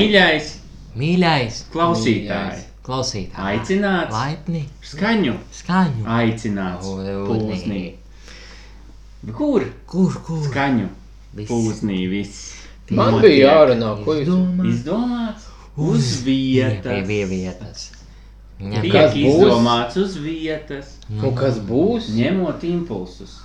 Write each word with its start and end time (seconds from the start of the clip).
Mīļais 0.00 0.48
Mīļais 1.00 1.58
klausītājs, 1.72 2.64
klausītājs. 2.86 3.44
aicināts 3.52 4.12
Laipni, 4.14 4.64
skaņu, 4.82 5.34
skaņu. 5.54 6.04
aicināts 6.18 6.86
pūznī. 7.28 7.82
Kur 9.36 9.66
Kur, 9.86 10.12
kur? 10.24 10.40
skaņu 10.48 10.88
Viss. 11.36 11.50
pūznī 11.52 12.08
viss 12.10 12.40
Man 12.90 13.12
notiek? 13.14 13.28
bija 13.30 13.50
jārunā, 13.52 13.90
ko 14.04 14.14
jūs 14.18 14.26
Izdomā. 14.26 14.64
Izdomāts 14.72 15.44
uz 15.76 16.08
vietas. 16.26 17.06
Pie 17.06 17.24
vietas. 17.30 17.84
Tiek 18.58 19.14
izdomāts 19.16 19.96
uz 19.96 20.16
vietas, 20.20 20.96
Un 21.10 21.34
kas 21.36 21.60
būs? 21.64 22.10
ņemot 22.16 22.64
impulsus 22.68 23.38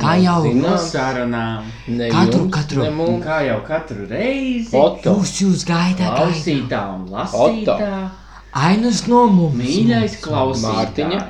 Kā 0.00 0.14
jau 0.22 0.42
sarunām. 0.78 1.64
Katru- 1.86 2.40
jums, 2.46 2.52
katru- 2.54 2.84
kā 3.24 3.40
jau 3.46 3.60
katru 3.66 4.06
reizi, 4.08 4.70
Foto. 4.70 5.16
jūs 5.16 5.32
jūs 5.42 5.64
gaidāt, 5.68 6.16
klausītā 6.16 6.80
un 6.94 7.08
lasītā, 7.08 8.10
Ainas 8.52 9.06
no 9.06 9.26
mums. 9.28 9.54
mīļais 9.60 10.16
klausītājs, 10.20 10.96
Mārtiņa. 10.96 11.20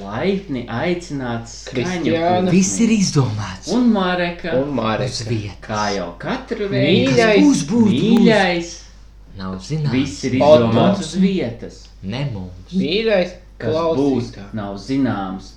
laipni 0.00 0.66
aicināts 0.68 1.64
Kristiāna. 1.68 2.50
Viss 2.50 2.80
ir 2.80 2.88
izdomāts. 2.94 3.68
un 3.74 3.90
Mareka, 3.92 4.54
Un 4.62 4.70
vietas. 5.28 5.60
kā 5.66 5.94
jau 5.96 6.12
katru 6.18 6.68
reizi, 6.70 7.12
Mīļais. 7.12 7.42
Būs, 7.42 7.64
būs, 7.64 7.92
būs. 7.92 8.00
mīļais, 8.02 8.78
Nav 9.38 9.54
zināms. 9.60 9.90
viss 9.92 10.24
ir 10.24 10.32
izdomāts 10.38 10.98
uz 11.00 11.14
vietas. 11.16 11.86
Ne 12.02 12.28
mums. 12.32 12.72
Mīļais 12.74 13.32
Kas 13.58 13.74
būs, 13.74 14.32
klausītājs. 14.32 14.54
nav 14.54 14.74
zināms. 14.76 15.50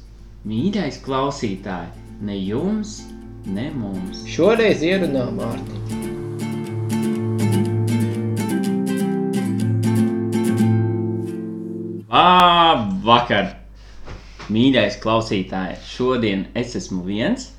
Mīļais 0.47 0.99
klausītāji, 1.01 1.87
ne 2.21 2.37
jums, 2.39 3.01
ne 3.45 3.69
mums. 3.75 4.23
Šoreiz 4.29 4.83
ierunā 4.85 5.25
Mārtiņu. 5.35 5.83
Labvakar! 12.15 13.51
Mīļais 14.45 14.99
klausītāj, 15.01 15.75
šodien 15.89 16.45
es 16.57 16.75
esmu 16.77 17.01
viens, 17.07 17.49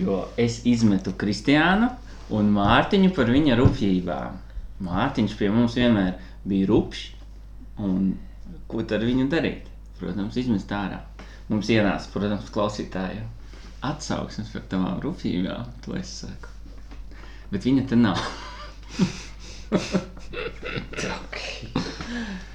jo 0.00 0.24
es 0.40 0.62
izmetu 0.66 1.12
Kristiānu 1.20 1.90
un 2.34 2.50
Mārtiņu 2.56 3.12
par 3.16 3.30
viņa 3.30 3.58
rupjībām. 3.60 4.40
Mārtiņš 4.86 5.36
pie 5.38 5.52
mums 5.52 5.76
vienmēr 5.78 6.16
bija 6.48 6.68
rupšs, 6.72 7.06
un 7.78 8.14
ko 8.66 8.82
tad 8.82 9.00
ar 9.00 9.08
viņu 9.08 9.28
darīt? 9.32 9.70
Protams, 10.00 10.36
izmest 10.40 10.72
ārā. 10.76 11.00
Mums 11.48 11.70
ienāca, 11.72 12.10
protams, 12.12 12.50
klausītāji 12.52 13.22
atsauksmes 13.92 14.50
par 14.54 14.66
tavām 14.70 15.00
rupjībām, 15.04 15.70
to 15.84 15.96
es 15.98 16.10
saku. 16.22 16.52
Bet 17.52 17.66
viņa 17.68 17.86
te 17.90 17.96
nav. 18.00 18.20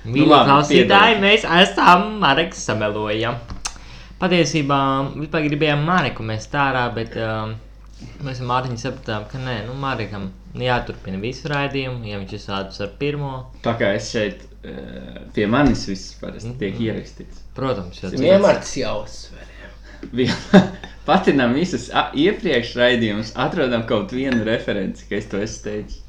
Mīļie 0.02 0.28
labi, 0.28 0.48
klausītāji, 0.50 1.18
mēs 1.22 1.44
esam 1.46 2.00
Mareka 2.22 2.58
samelojam. 2.58 3.36
Patiesībā 4.22 4.80
vispār 5.16 5.46
gribējām 5.48 5.84
Mareku 5.86 6.26
mest 6.26 6.54
ārā, 6.58 6.86
bet 6.94 7.18
um, 7.18 7.56
mēs 8.26 8.42
ar 8.42 8.50
Mārtiņu 8.52 8.82
sapratām, 8.82 9.26
ka 9.32 9.42
nē, 9.42 9.58
nu 9.68 9.76
Marekam 9.82 10.30
jāturpina 10.58 11.20
visu 11.22 11.50
raidījumu, 11.52 12.04
ja 12.10 12.20
viņš 12.22 12.36
ir 12.38 12.44
sācis 12.44 12.84
ar 12.86 12.92
pirmo. 13.02 13.34
Tā 13.66 13.76
kā 13.80 13.94
es 13.98 14.12
šeit 14.14 14.44
eh, 14.68 15.22
pie 15.36 15.48
manis 15.50 15.88
viss 15.90 16.16
parasti 16.22 16.54
tiek 16.60 16.82
ierakstīts. 16.88 17.46
Protams, 17.58 18.02
jo 18.04 18.12
Vienmēr 18.14 18.62
tas 18.62 18.76
jāuzsver. 18.80 19.51
Patinām 21.08 21.54
visus 21.58 21.90
a- 21.98 22.12
iepriekš 22.14 22.76
raidījumus, 22.78 23.32
atrodam 23.42 23.84
kaut 23.90 24.12
vienu 24.14 24.44
referenci, 24.46 25.08
ka 25.10 25.18
es 25.18 25.26
to 25.32 25.42
esmu 25.42 25.64
teicis. 25.66 26.00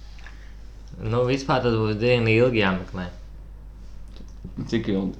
nu, 1.03 1.23
vispār 1.29 1.63
tas 1.65 1.75
būs 1.75 1.97
diezgan 2.01 2.29
ilgi 2.29 2.61
jāmeklē. 2.63 3.07
Cik 4.69 4.89
ilgi? 4.93 5.19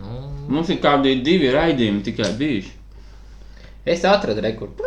Nu, 0.00 0.20
Mums 0.48 0.68
ir 0.72 0.78
kādi 0.84 1.14
divi 1.24 1.48
raidījumi 1.52 2.02
tikai 2.04 2.30
bijuši. 2.38 2.72
Es 3.84 4.04
atradu 4.08 4.40
rekordu. 4.44 4.84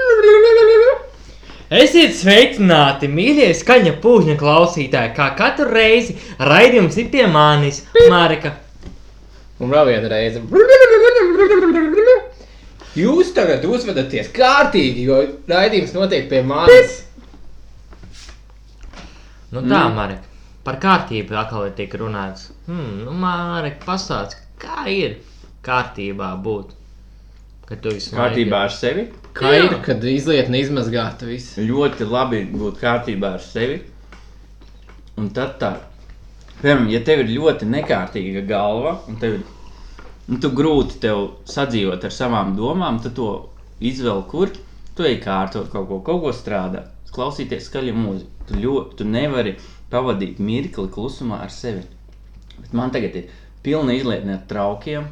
Esiet 1.81 2.14
sveicināti, 2.16 3.09
mīļie 3.12 3.50
skaņa 3.59 3.97
pūžņa 4.03 4.38
klausītāji, 4.40 5.12
kā 5.18 5.28
katru 5.38 5.68
reizi 5.74 6.16
raidījums 6.40 6.96
ir 7.02 7.09
pie 7.12 7.26
manis, 7.28 7.81
Mareka. 8.09 8.53
Un 9.59 9.74
vēl 9.74 9.90
viena 9.92 10.08
reize. 10.14 10.40
Jūs 12.97 13.30
tagad 13.38 13.66
uzvedaties 13.68 14.31
kārtīgi, 14.34 15.03
jo 15.06 15.19
raidījums 15.50 15.94
notiek 15.94 16.25
pie 16.31 16.41
manis. 16.46 17.03
Nu 19.52 19.62
tā, 19.62 19.84
mm. 19.84 19.94
Marek, 19.96 20.24
par 20.66 20.80
kārtību 20.81 21.38
atkal 21.38 21.69
tiek 21.78 21.94
runāts. 22.02 22.50
Hmm, 22.66 23.03
nu, 23.06 23.13
Marek, 23.22 23.78
pastāst, 23.85 24.40
kā 24.59 24.88
ir 24.91 25.19
kārtībā 25.68 26.31
būt? 26.44 26.74
Kad 27.68 27.84
tu 27.84 27.91
esi 27.91 28.16
Kārtībā 28.16 28.63
ar 28.66 28.74
sevi. 28.74 29.06
Kā 29.38 29.52
ir, 29.59 29.74
kad 29.85 30.03
izlietni 30.08 30.64
izmazgāta 30.64 31.28
viss? 31.28 31.58
Ļoti 31.59 32.08
labi 32.08 32.41
būt 32.50 32.79
kārtībā 32.81 33.35
ar 33.38 33.44
sevi. 33.44 33.81
Un 35.19 35.29
tad 35.35 35.58
tā, 35.62 35.74
piemēram, 36.62 36.88
ja 36.94 37.03
tev 37.06 37.25
ir 37.25 37.34
ļoti 37.35 37.68
nekārtīga 37.69 38.46
galva, 38.50 38.96
un 39.09 39.19
tev 39.22 39.38
ir 39.40 39.46
nu, 40.28 40.40
tu 40.44 40.52
grūti 40.56 41.00
tev 41.04 41.24
sadzīvot 41.50 42.04
ar 42.08 42.14
savām 42.14 42.56
domām, 42.58 43.00
tad 43.04 43.16
to 43.20 43.32
izvēl, 43.80 44.24
kur 44.32 44.52
tu 44.98 45.06
ej 45.08 45.20
kārtot 45.24 45.70
kaut 45.72 45.88
ko, 45.90 46.00
kaut 46.06 46.24
ko 46.24 46.34
strādāt, 46.36 46.90
klausīties 47.14 47.68
skaļu 47.70 47.94
mūziku. 47.98 48.48
Tu, 48.48 48.58
ļo, 48.64 48.78
tu 48.98 49.08
nevari 49.08 49.58
pavadīt 49.92 50.40
mirkli 50.44 50.88
klusumā 50.92 51.42
ar 51.46 51.54
sevi. 51.54 51.84
Bet 52.58 52.74
man 52.76 52.94
tagad 52.96 53.16
ir 53.20 53.32
pilna 53.66 53.96
izlietne 53.98 54.38
ar 54.38 54.44
traukiem. 54.50 55.10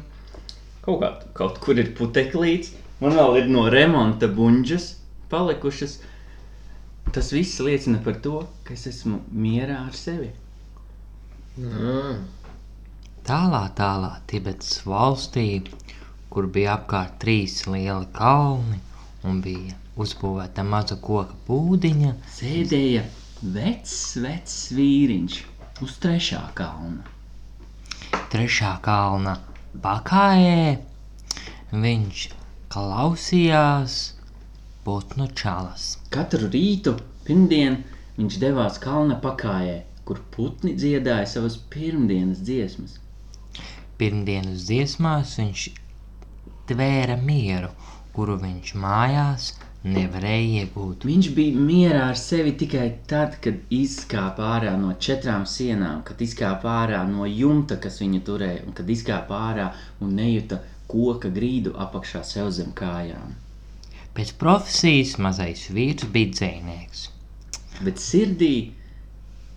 Kaut, 0.84 1.00
kā, 1.02 1.10
kaut 1.36 1.60
kur 1.62 1.78
ir 1.78 1.92
puteklīts, 1.98 2.72
man 3.02 3.16
vēl 3.18 3.42
ir 3.42 3.50
no 3.50 3.66
remonta 3.72 4.28
buļģas 4.32 4.90
palikušas. 5.32 5.98
Tas 7.14 7.30
viss 7.34 7.62
liecina 7.62 8.00
par 8.02 8.18
to, 8.22 8.40
ka 8.66 8.74
es 8.74 8.86
esmu 8.90 9.20
mierā 9.30 9.78
ar 9.86 9.94
sevi. 9.96 10.32
Mm. 11.56 12.24
Tālā, 13.26 13.64
tālā 13.74 14.12
Tibetas 14.30 14.84
valstī, 14.86 15.48
kur 16.30 16.46
bija 16.54 16.76
apkārt 16.76 17.16
trīs 17.22 17.56
lieli 17.66 18.06
kalni 18.14 18.76
un 19.26 19.40
bija 19.42 19.74
uzbūvēta 19.98 20.62
maza 20.62 20.94
koka 21.02 21.34
būdiņa, 21.48 22.12
Sēdēja 22.36 23.00
vecs, 23.56 23.94
vecs 24.22 24.54
vīriņš 24.76 25.38
uz 25.82 25.96
trešā 26.04 26.42
kalna. 26.60 27.02
trešā 28.30 28.76
kalna 28.84 29.34
pakājē. 29.86 30.76
Viņš 31.72 32.22
klausījās 32.76 33.96
putnu 34.86 35.26
čalas. 35.40 35.96
Katru 36.14 36.52
rītu, 36.52 36.94
pirmdien, 37.26 37.80
viņš 38.20 38.38
devās 38.44 38.78
kalna 38.86 39.18
pakājē, 39.26 39.80
kur 40.06 40.22
putni 40.36 40.76
dziedāja 40.78 41.26
savas 41.34 41.58
pirmdienas 41.74 42.46
dziesmas. 42.46 43.00
Pirmdienas 44.00 44.66
dziesmās 44.68 45.36
viņš 45.40 45.62
tvēra 46.68 47.16
mieru, 47.20 47.70
kuru 48.16 48.36
viņš 48.42 48.72
mājās 48.82 49.46
nevarēja 49.86 50.62
iegūt. 50.62 51.06
Viņš 51.08 51.28
bija 51.36 51.64
mierā 51.68 52.02
ar 52.10 52.18
sevi 52.20 52.52
tikai 52.60 52.86
tad, 53.10 53.36
kad 53.44 53.58
izkāpa 53.72 54.50
ārā 54.56 54.74
no 54.80 54.94
četrām 55.06 55.46
sienām, 55.48 56.02
kad 56.06 56.20
izkāpa 56.26 56.72
ārā 56.82 57.02
no 57.08 57.28
jumta, 57.30 57.78
kas 57.82 58.00
viņu 58.02 58.22
turēja, 58.26 58.64
un 58.66 58.76
kad 58.76 58.90
izkāpa 58.90 59.42
ārā 59.50 59.68
un 60.02 60.16
nejuta 60.18 60.60
koka 60.90 61.30
grīdu 61.36 61.74
apakšā 61.86 62.24
sev 62.26 62.50
zem 62.56 62.74
kājām. 62.76 63.36
Pēc 64.16 64.32
profesijas 64.40 65.16
mazais 65.20 65.66
vīrs 65.76 66.08
bija 66.12 66.32
dzēnieks. 66.34 67.06
Bet 67.84 68.00
sirdī 68.00 68.54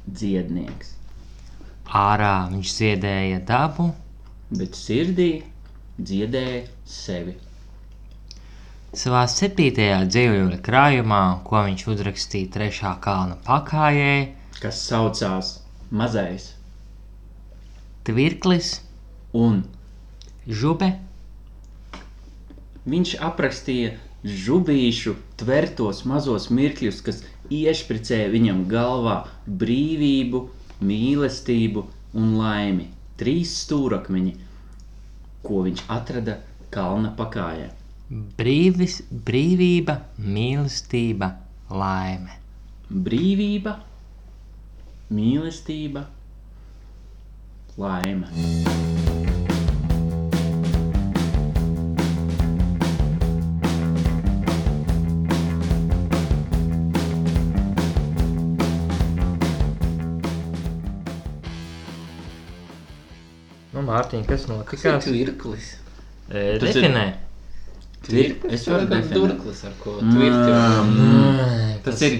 dziednieks, 0.09 0.95
Ārā 1.89 2.49
viņš 2.51 2.71
dziedēja 2.77 3.39
dabu, 3.49 3.87
bet 4.51 4.77
sirdī 4.77 5.29
dziedēja 5.99 6.63
sevi. 6.85 7.35
savā 8.99 9.25
septītajā 9.29 9.99
dzīvojuma 10.09 10.61
krājumā, 10.65 11.23
ko 11.45 11.65
viņš 11.67 11.87
uzrakstīja 11.93 12.53
trešā 12.55 12.95
kalna 13.03 13.37
pakājē, 13.45 14.13
kas 14.61 14.81
saucās 14.87 15.59
Mazais 15.91 16.53
Tvirklis, 18.05 18.79
un 19.33 19.61
Žube, 20.47 20.95
Viņš 22.89 23.17
aprakstīja 23.21 23.89
žubīšu 24.43 25.11
tvertos 25.39 26.05
mazos 26.09 26.47
mirkļus, 26.59 27.01
kas 27.05 27.19
iešpricēja 27.53 28.29
viņam 28.33 28.63
galvā 28.71 29.17
brīvību, 29.63 30.41
mīlestību 30.79 31.83
un 32.17 32.31
laimi. 32.39 32.87
Trīs 33.19 33.55
stūrakmeņi, 33.65 34.33
ko 35.43 35.63
viņš 35.67 35.83
atrada 35.95 36.39
kalna 36.73 37.11
pakājē. 37.17 37.69
brīvis, 38.09 39.01
brīvība, 39.25 39.99
mīlestība, 40.17 41.29
laime. 41.69 42.39
Brīvība, 42.89 43.75
mīlestība 45.13 46.07
laime. 47.77 48.31
Nu, 48.35 48.98
Mārtiņ, 63.89 64.25
kas 64.29 64.45
Kas 64.45 64.83
ir 64.85 64.91
notikās? 64.91 65.03
tvirklis? 65.07 65.69
E, 66.29 66.59
Tas 66.61 66.75
ir- 66.75 66.83
Definē. 66.83 67.05
Tvir- 68.05 68.45
es 68.53 68.65
varu 68.69 68.85
definēt. 68.87 69.13
durklis, 69.17 69.63
ar 69.65 69.71
ko 69.83 69.97
tvirti. 69.99 70.51
Mm. 70.85 71.81
Tas 71.83 72.01
ir 72.05 72.19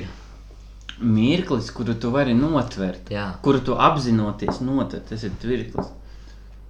mirklis, 0.99 1.69
kuru 1.71 1.93
tu 1.95 2.11
vari 2.11 2.33
notvert, 2.33 3.09
Jā. 3.09 3.33
kuru 3.41 3.61
tu 3.63 3.75
apzinoties 3.75 4.59
notvert. 4.65 5.05
Tas 5.09 5.23
ir 5.23 5.31
tvirklis. 5.41 5.87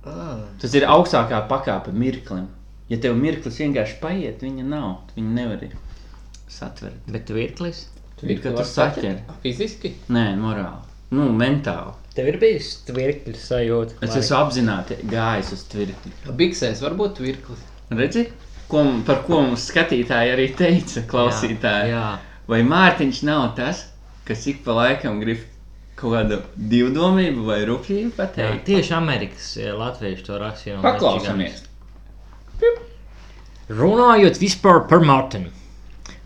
Ah, 0.06 0.38
Tas 0.62 0.74
ir 0.76 0.84
augstākā 0.88 1.48
pakāpe 1.50 1.92
mirklim. 1.94 2.48
Ja 2.90 2.98
tev 2.98 3.16
mirklis 3.16 3.58
vienkārši 3.60 4.00
paiet, 4.02 4.40
viņa 4.42 4.64
nav. 4.66 4.98
tu 5.08 5.22
Viņu 5.22 5.34
nevar 5.34 5.60
satvert. 6.48 6.96
Bet 7.08 7.28
virklis? 7.30 7.88
Ir, 8.24 8.40
ka 8.42 8.50
tu 8.50 8.56
var 8.56 8.66
saķer. 8.66 9.20
Fiziski? 9.44 9.94
Nē, 10.10 10.36
morāli. 10.38 10.82
Nu, 11.12 11.30
mentāli. 11.32 11.94
Tev 12.20 12.28
ir 12.28 12.36
bijis 12.42 12.66
virklis 12.92 13.46
sajūta. 13.48 13.96
Es 14.04 14.18
esmu 14.20 14.36
apzināti 14.42 14.98
gājis 15.08 15.54
uz 15.56 15.62
tvirkli. 15.72 16.10
Biksēs 16.36 16.82
var 16.84 16.98
būt 17.00 17.14
tvirklis. 17.22 17.62
Redzi, 17.96 18.26
ko, 18.68 18.82
par 19.08 19.22
ko 19.24 19.38
mums 19.46 19.70
skatītāji 19.70 20.34
arī 20.34 20.48
teica, 20.60 21.06
klausītāji. 21.08 21.94
Jā. 21.94 22.02
Vai 22.52 22.60
Mārtiņš 22.68 23.22
nav 23.30 23.46
tas, 23.56 23.86
kas 24.28 24.44
ik 24.52 24.66
pa 24.66 24.76
laikam 24.76 25.22
grib 25.24 25.46
kaut 26.02 26.18
kādu 26.18 26.42
divdomību 26.74 27.46
vai 27.48 27.62
rupjību 27.70 28.10
Jā, 28.12 28.16
pateikt? 28.18 28.66
tieši 28.68 28.96
Amerikas 28.98 29.48
latvieši 29.80 30.26
to 30.28 30.40
rakstīja. 30.42 30.82
Paklausamies. 30.84 31.62
Runājot 33.80 34.42
vispār 34.44 34.82
par 34.92 35.08
Mārtiņu. 35.08 35.54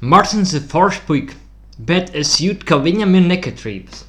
Mārtiņš 0.02 0.56
ir 0.58 0.66
foršs 0.74 1.04
puika, 1.06 1.38
bet 1.78 2.10
es 2.18 2.34
jūtu, 2.42 2.66
ka 2.66 2.82
viņam 2.82 3.14
ir 3.22 3.30
nekatrības. 3.30 4.08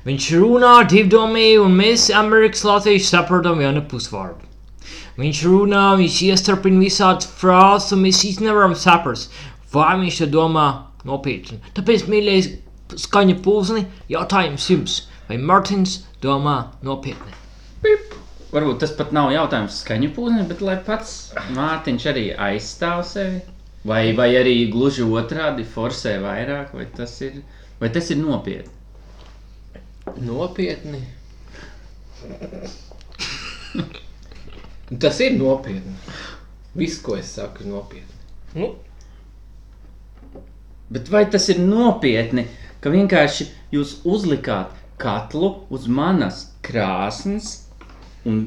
Viņš 0.00 0.26
runā 0.40 0.76
divdomīgi, 0.88 1.58
un 1.60 1.74
mēs, 1.76 2.06
Amerikas 2.16 2.62
latvieši, 2.64 3.04
saprotam 3.04 3.58
vienu 3.60 3.82
pusvārdu. 3.90 4.46
Viņš 5.20 5.40
runā, 5.44 5.82
viņš 6.00 6.20
iestarpina 6.30 6.80
visādas 6.80 7.28
frāzes, 7.36 7.92
un 7.92 8.06
mēs 8.06 8.22
īsti 8.24 8.46
nevaram 8.46 8.72
saprast, 8.72 9.34
vai 9.74 9.90
viņš 10.00 10.22
to 10.22 10.30
domā 10.38 10.64
nopietni. 11.04 11.60
Tāpēc, 11.76 12.06
mīļais, 12.08 12.48
skaņa 13.04 13.36
pulsni, 13.44 13.84
jautājums 14.08 14.70
jums, 14.72 14.96
vai 15.28 15.36
Mārtiņš 15.36 15.98
domā 16.24 16.56
nopietni? 16.86 17.36
Varbūt 18.50 18.80
tas 18.82 18.96
pat 18.96 19.12
nav 19.12 19.28
jautājums 19.36 19.82
skaņu 19.84 20.14
pūzē, 20.16 20.48
bet 20.48 20.64
lai 20.64 20.80
pats 20.88 21.14
Mārtiņš 21.52 22.10
arī 22.14 22.26
aizstāv 22.48 23.04
sevi. 23.12 23.44
Vai, 23.84 24.02
vai 24.16 24.32
arī 24.40 24.56
gluži 24.72 25.04
otrādi 25.04 25.68
forsē 25.76 26.16
vairāk, 26.24 26.72
vai 26.76 26.88
tas 26.96 27.20
ir, 27.24 27.42
vai 27.80 27.92
tas 27.92 28.08
ir 28.12 28.24
nopietni? 28.24 28.79
Nopietni. 30.20 31.00
Tas 35.00 35.20
ir 35.20 35.36
nopietni. 35.38 35.94
Viss, 36.76 37.00
ko 37.02 37.16
es 37.16 37.34
saku, 37.36 37.64
ir 37.64 37.72
nopietni. 37.74 38.16
Nu, 38.54 38.74
Bet 40.90 41.06
vai 41.08 41.22
tas 41.30 41.44
ir 41.52 41.60
nopietni, 41.62 42.48
ka 42.82 42.90
vienkārši 42.90 43.44
jūs 43.70 44.00
uzlikāt 44.10 44.72
katlu 44.98 45.52
uz 45.70 45.84
manas 45.86 46.40
krāsnes 46.66 47.52
un 48.26 48.40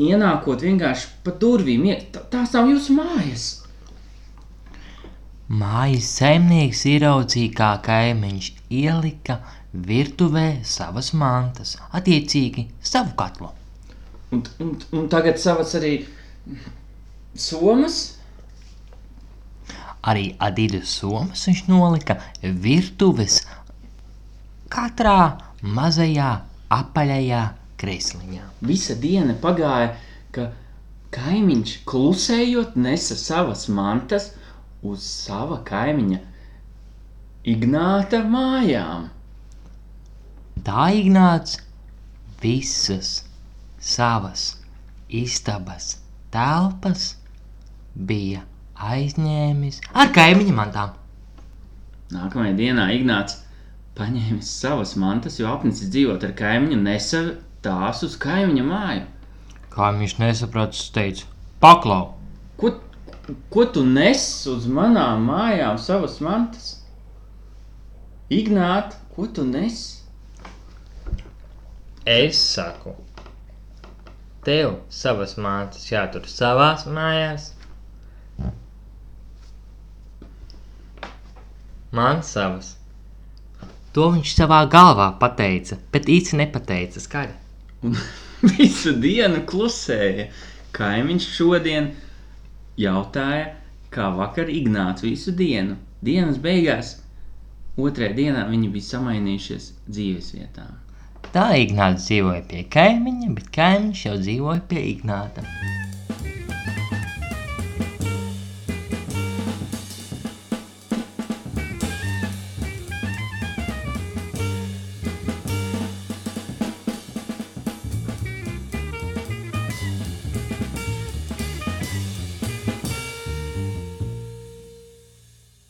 ienākot 0.00 0.64
vienkārši 0.64 1.10
pa 1.26 1.34
durvīm, 1.42 1.84
tā- 2.14 2.24
tās 2.32 2.54
nav 2.56 2.70
jūsu 2.72 2.96
mājas? 2.96 3.44
Mājas 5.48 6.08
saimnieks 6.16 6.86
ieraudzīja, 6.88 7.52
kā 7.60 7.70
kaimiņš 7.84 8.48
ielika 8.70 9.38
virtuvē 9.72 10.64
savas 10.64 11.12
mantas, 11.12 11.76
attiecīgi 11.92 12.68
savu 12.80 13.14
katlu. 13.18 13.50
Un, 14.32 14.44
un, 14.60 14.76
un 14.92 15.08
tagad 15.12 15.40
savas 15.40 15.74
arī 15.78 15.92
somas? 17.36 17.98
Arī 20.08 20.30
Adidas 20.40 20.92
somas 21.00 21.44
viņš 21.48 21.64
nolika 21.68 22.18
virtuves 22.42 23.42
katrā 24.72 25.36
mazajā 25.62 26.30
apaļajā 26.72 27.42
kresliņā. 27.80 28.46
Visa 28.68 28.96
diena 29.00 29.36
pagāja, 29.42 29.94
ka 30.32 30.50
kaimiņš 31.14 31.76
klusējot 31.88 32.76
nesa 32.76 33.16
savas 33.18 33.66
mantas 33.72 34.32
uz 34.84 35.04
sava 35.04 35.62
kaimiņa 35.66 36.24
Ignāta 37.48 38.20
mājām. 38.28 39.08
Tā 40.64 40.88
Ignāts 40.96 41.58
visas 42.42 43.24
savas 43.78 44.44
istabas 45.08 45.98
telpas 46.34 47.10
bija 47.94 48.44
aizņēmis 48.78 49.82
ar 49.92 50.10
kaimiņa 50.14 50.54
mantām. 50.56 50.96
Nākamajā 52.14 52.54
dienā 52.58 52.88
Ignāts 52.96 53.42
paņēma 53.98 54.40
savas 54.46 54.94
mantas, 55.00 55.38
jo 55.40 55.50
apnicis 55.50 55.90
dzīvot 55.92 56.24
ar 56.24 56.34
kaimiņu 56.38 56.78
un 56.78 56.84
nesa 56.88 57.22
tās 57.64 58.02
uz 58.06 58.16
kaimiņa 58.22 58.64
māju. 58.64 59.04
Kā 59.74 59.92
viņš 59.98 60.16
nesaprata, 60.22 60.78
es 60.78 60.90
teicu, 60.94 61.28
paklau! 61.62 62.14
Ko, 62.58 62.72
ko 63.52 63.68
tu 63.74 63.84
nes 63.86 64.24
uz 64.50 64.66
manām 64.66 65.28
mājām 65.28 65.78
savas 65.82 66.18
mantas? 66.24 66.72
Ignāt, 68.32 68.96
ko 69.14 69.28
tu 69.28 69.44
nes? 69.48 69.98
Es 72.08 72.38
saku, 72.40 72.94
tev 74.46 74.78
savas 74.88 75.34
mātes 75.36 75.82
jātur 75.90 76.24
savās 76.32 76.86
mājās. 76.88 77.50
Man 81.98 82.22
savas. 82.24 82.70
To 83.92 84.06
viņš 84.14 84.32
savā 84.38 84.62
galvā 84.72 85.10
pateica, 85.20 85.76
bet 85.92 86.08
īsti 86.16 86.40
nepateica 86.40 87.04
skaļi. 87.04 87.36
Un 87.84 88.00
visu 88.56 88.96
dienu 89.04 89.44
klusēja. 89.52 90.30
Kaimiņš 90.80 91.30
šodien 91.36 91.92
jautāja, 92.80 93.52
kā 93.92 94.08
vakar 94.16 94.48
Ignāts 94.48 95.04
visu 95.04 95.36
dienu. 95.44 95.76
Dienas 96.00 96.40
beigās, 96.40 96.96
otrajā 97.76 98.16
dienā 98.24 98.48
viņi 98.48 98.76
bija 98.78 98.94
samainījušies 98.94 99.72
dzīves 99.88 100.36
vietām. 100.38 100.87
Tā 101.28 101.50
Ignāts 101.60 102.06
dzīvoja 102.08 102.40
pie 102.48 102.62
kaimiņa, 102.72 103.26
bet 103.36 103.50
kaimiņš 103.52 104.04
jau 104.06 104.14
dzīvoja 104.22 104.62
pie 104.70 104.80
Ignāta. 104.94 105.44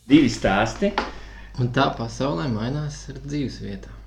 Divi 0.09 0.31
stāsti. 0.31 0.95
Un 1.59 1.75
tā 1.75 1.91
pasaulē 1.99 2.47
mainās 2.47 3.03
ar 3.11 3.19
dzīves 3.27 3.59
vietā. 3.59 3.98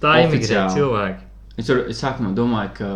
Tā 0.00 0.14
Oficiāli. 0.24 0.76
cilvēki. 0.76 1.26
Es, 1.60 1.68
es 1.68 1.98
sākumā 2.00 2.30
domāju, 2.36 2.70
ka 2.78 2.88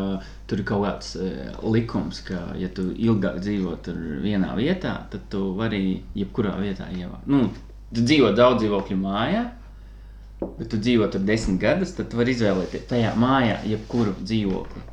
tur 0.49 0.61
ir 0.63 0.67
kaut 0.69 0.85
kāds 0.87 1.11
e, 1.21 1.29
likums, 1.75 2.23
ka, 2.25 2.39
ja 2.57 2.71
tu 2.73 2.87
ilgāk 2.93 3.41
dzīvo 3.45 3.75
tur 3.85 3.99
vienā 4.25 4.55
vietā, 4.57 4.95
tad 5.13 5.27
tu 5.33 5.51
vari 5.59 6.01
jebkurā 6.17 6.55
vietā 6.63 6.89
ievākt. 6.95 7.27
Nu, 7.29 7.49
tu 7.93 8.05
dzīvo 8.05 8.33
daudz 8.39 8.63
dzīvokļu 8.63 8.97
mājā, 9.03 9.45
bet 10.45 10.71
tu 10.73 10.81
dzīvo 10.81 11.11
tur 11.13 11.27
desmit 11.29 11.61
gadus, 11.61 11.93
tad 11.99 12.09
tu 12.13 12.21
vari 12.21 12.33
izvēlēties 12.37 12.89
tajā 12.89 13.13
mājā 13.21 13.61
jebkuru 13.75 14.17
dzīvokli. 14.23 14.85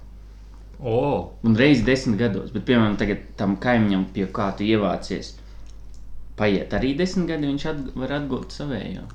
O, 0.81 0.99
Un 1.45 1.55
reizes 1.55 1.85
desmit 1.85 2.17
gados, 2.19 2.51
bet, 2.51 2.65
piemēram, 2.65 2.97
tagad 2.97 3.23
tam 3.37 3.55
kaimiņam, 3.61 4.07
pie 4.15 4.25
kā 4.33 4.49
tu 4.57 4.65
ievācies, 4.65 5.35
paiet 6.39 6.73
arī 6.73 6.95
desmit 6.97 7.29
gadi, 7.29 7.51
viņš 7.51 7.65
at, 7.69 7.81
var 8.01 8.15
atgūt 8.17 8.55
savējo. 8.55 9.05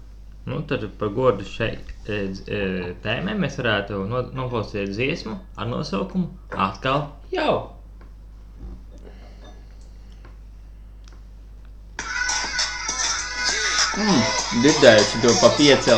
Nu 0.47 0.61
tad 0.71 0.85
par 0.99 1.09
godu 1.15 1.45
šai 1.45 1.73
e, 1.75 2.19
e, 2.59 2.61
tēmai 3.05 3.35
mēs 3.45 3.59
varētu 3.61 4.03
no, 4.11 4.21
noklausīties 4.39 4.93
dziesmu 4.99 5.35
ar 5.59 5.71
nosaukumu 5.71 6.29
Atkal 6.67 7.09
jau! 7.35 7.55
Mm, 13.97 14.23
dzirdējuši 14.61 15.23
to 15.25 15.31
pa 15.41 15.49
pieci 15.57 15.91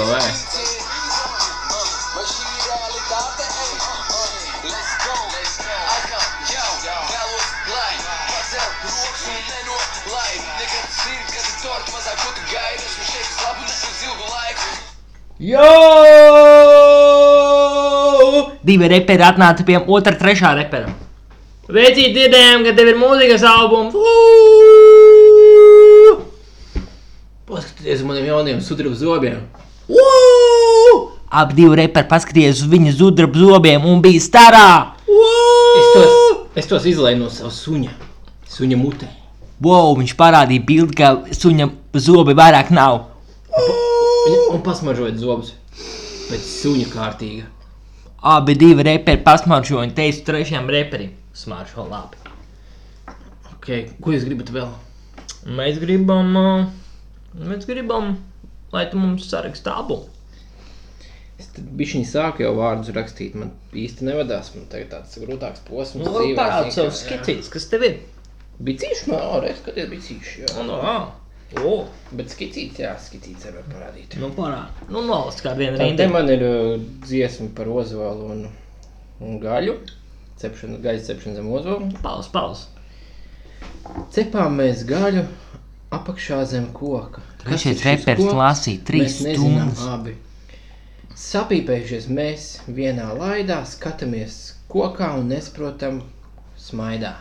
Jo! 15.38 15.62
Divi 18.66 18.88
reperi 18.90 19.23
atnāca 19.23 19.62
pie 19.62 19.78
otra, 19.78 20.11
trešā 20.18 20.50
repera. 20.59 20.90
Veicīt, 21.71 22.11
dzirdējām, 22.16 22.64
ka 22.66 22.73
tev 22.75 22.90
ir 22.90 22.97
mūzikas 22.99 23.45
albums. 23.47 23.95
Uu! 23.95 24.09
Paskatieties 27.47 28.02
uz 28.02 28.07
maniem 28.09 28.26
jauniem 28.26 28.59
sudraba 28.64 28.99
zobiem. 28.99 29.38
Uu! 29.87 31.14
Abi 31.30 31.54
divi 31.61 31.78
reperi 31.85 32.11
paskatījās 32.11 32.64
uz 32.64 32.71
viņa 32.73 32.92
zudraba 32.99 33.38
zobiem 33.38 33.87
un 33.87 34.02
bija 34.02 34.18
starā. 34.25 34.71
Es 35.07 35.87
tos, 35.95 36.11
es 36.59 36.66
tos 36.73 36.83
izlaidu 36.90 37.23
no 37.23 37.30
savas 37.30 37.62
suņa. 37.62 37.92
Suņa 38.50 38.76
mutē. 38.80 39.07
Wow, 39.62 39.95
viņš 40.00 40.18
parādīja 40.18 40.66
bildi, 40.66 40.99
ka 40.99 41.07
suņa 41.30 41.71
zobi 41.95 42.35
vairāk 42.35 42.75
nav. 42.75 43.07
Un, 43.54 43.97
un 44.54 44.64
pasmaržojot 44.66 45.20
zobus. 45.20 45.54
Bet 46.28 46.44
suņa 46.44 46.88
kārtīga. 46.92 47.47
Abi 48.28 48.56
divi 48.58 48.85
reperi 48.87 49.23
pasmaržoja 49.25 49.87
un 49.87 49.94
teica 49.97 50.25
trešajam 50.26 50.68
reperim. 50.75 51.14
Smaržo 51.38 51.87
labi. 51.87 52.18
Okay. 53.58 53.88
Ko 54.02 54.14
jūs 54.14 54.26
gribat 54.26 54.50
vēl? 54.54 54.70
Mēs 55.58 55.78
gribam, 55.80 56.35
ā, 56.40 56.52
mēs 57.38 57.66
gribam, 57.68 58.16
lai 58.75 58.87
tu 58.90 59.00
mums 59.00 59.28
sarakstā 59.30 59.76
albumu. 59.80 60.08
Es 61.38 61.52
tad 61.54 61.68
bišķiņi 61.78 62.08
sāku 62.11 62.42
jau 62.42 62.54
vārdus 62.56 62.90
rakstīt. 62.97 63.37
Man 63.38 63.52
īsti 63.70 64.08
nevadās. 64.08 64.50
Man 64.56 64.66
tagad 64.73 64.90
tāds 64.97 65.20
grūtāks 65.23 65.62
posms. 65.68 66.02
Nu, 66.02 66.14
labi, 66.16 66.35
parādi 66.38 66.75
savus 66.75 67.04
skicītes, 67.04 67.50
kas 67.52 67.68
tev 67.70 67.87
ir. 67.87 68.00
Bicīši, 68.58 69.12
no, 69.12 69.20
reiz, 69.44 69.61
kad 69.62 69.78
ir 69.78 69.87
bicīši, 69.92 70.40
jā. 70.42 70.64
Nu, 70.66 70.80
ā, 70.82 70.97
o, 71.56 71.86
Bet 72.12 72.28
skicītes, 72.32 72.78
jā, 72.82 72.90
skicītes 73.00 73.48
var 73.54 73.64
parādīt. 73.72 74.16
nu 74.20 74.28
parādi. 74.36 74.88
Nu, 74.92 75.00
nolas 75.06 75.40
kā 75.44 75.54
viena 75.56 75.76
Tā 75.78 75.84
te 75.84 76.04
rinda. 76.04 76.08
man 76.12 76.28
ir 76.32 76.42
uh, 76.44 76.74
dziesma 77.06 77.48
par 77.56 77.68
ozolu 77.72 78.28
un, 78.34 78.42
un 79.20 79.38
gaļu. 79.40 79.78
Cepšana, 80.38 80.78
gaļas 80.84 81.06
cepšana 81.08 81.34
zem 81.40 81.48
ozola. 81.52 81.88
Pauz, 82.04 82.28
pauz. 82.30 82.66
Cepām 84.14 84.56
mēs 84.60 84.84
gaļu 84.88 85.24
apakšā 85.96 86.42
zem 86.46 86.68
koka. 86.76 87.22
Kas 87.44 87.64
šis 87.64 87.82
reperis 87.86 88.24
koks? 88.24 88.36
lasīja 88.38 88.84
trīs 88.86 89.16
stundas. 89.22 89.80
abi. 89.88 90.14
Sapīpējušies 91.18 92.06
mēs 92.14 92.44
vienā 92.68 93.08
laidā, 93.18 93.62
skatāmies 93.66 94.36
kokā 94.70 95.14
un 95.18 95.32
nesaprotam 95.32 96.02
smaidā. 96.60 97.14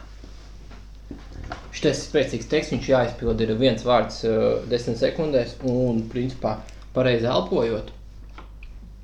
Šis 1.77 2.07
spēcīgs 2.07 2.49
teksts, 2.49 2.73
viņš 2.73 2.89
jāizpild 2.89 3.41
ir 3.45 3.53
viens 3.59 3.83
vārds 3.85 4.23
uh, 4.25 4.63
desmit 4.71 4.97
sekundēs 5.01 5.55
un, 5.67 6.01
principā, 6.11 6.55
pareizi 6.95 7.29
elpojot, 7.29 7.91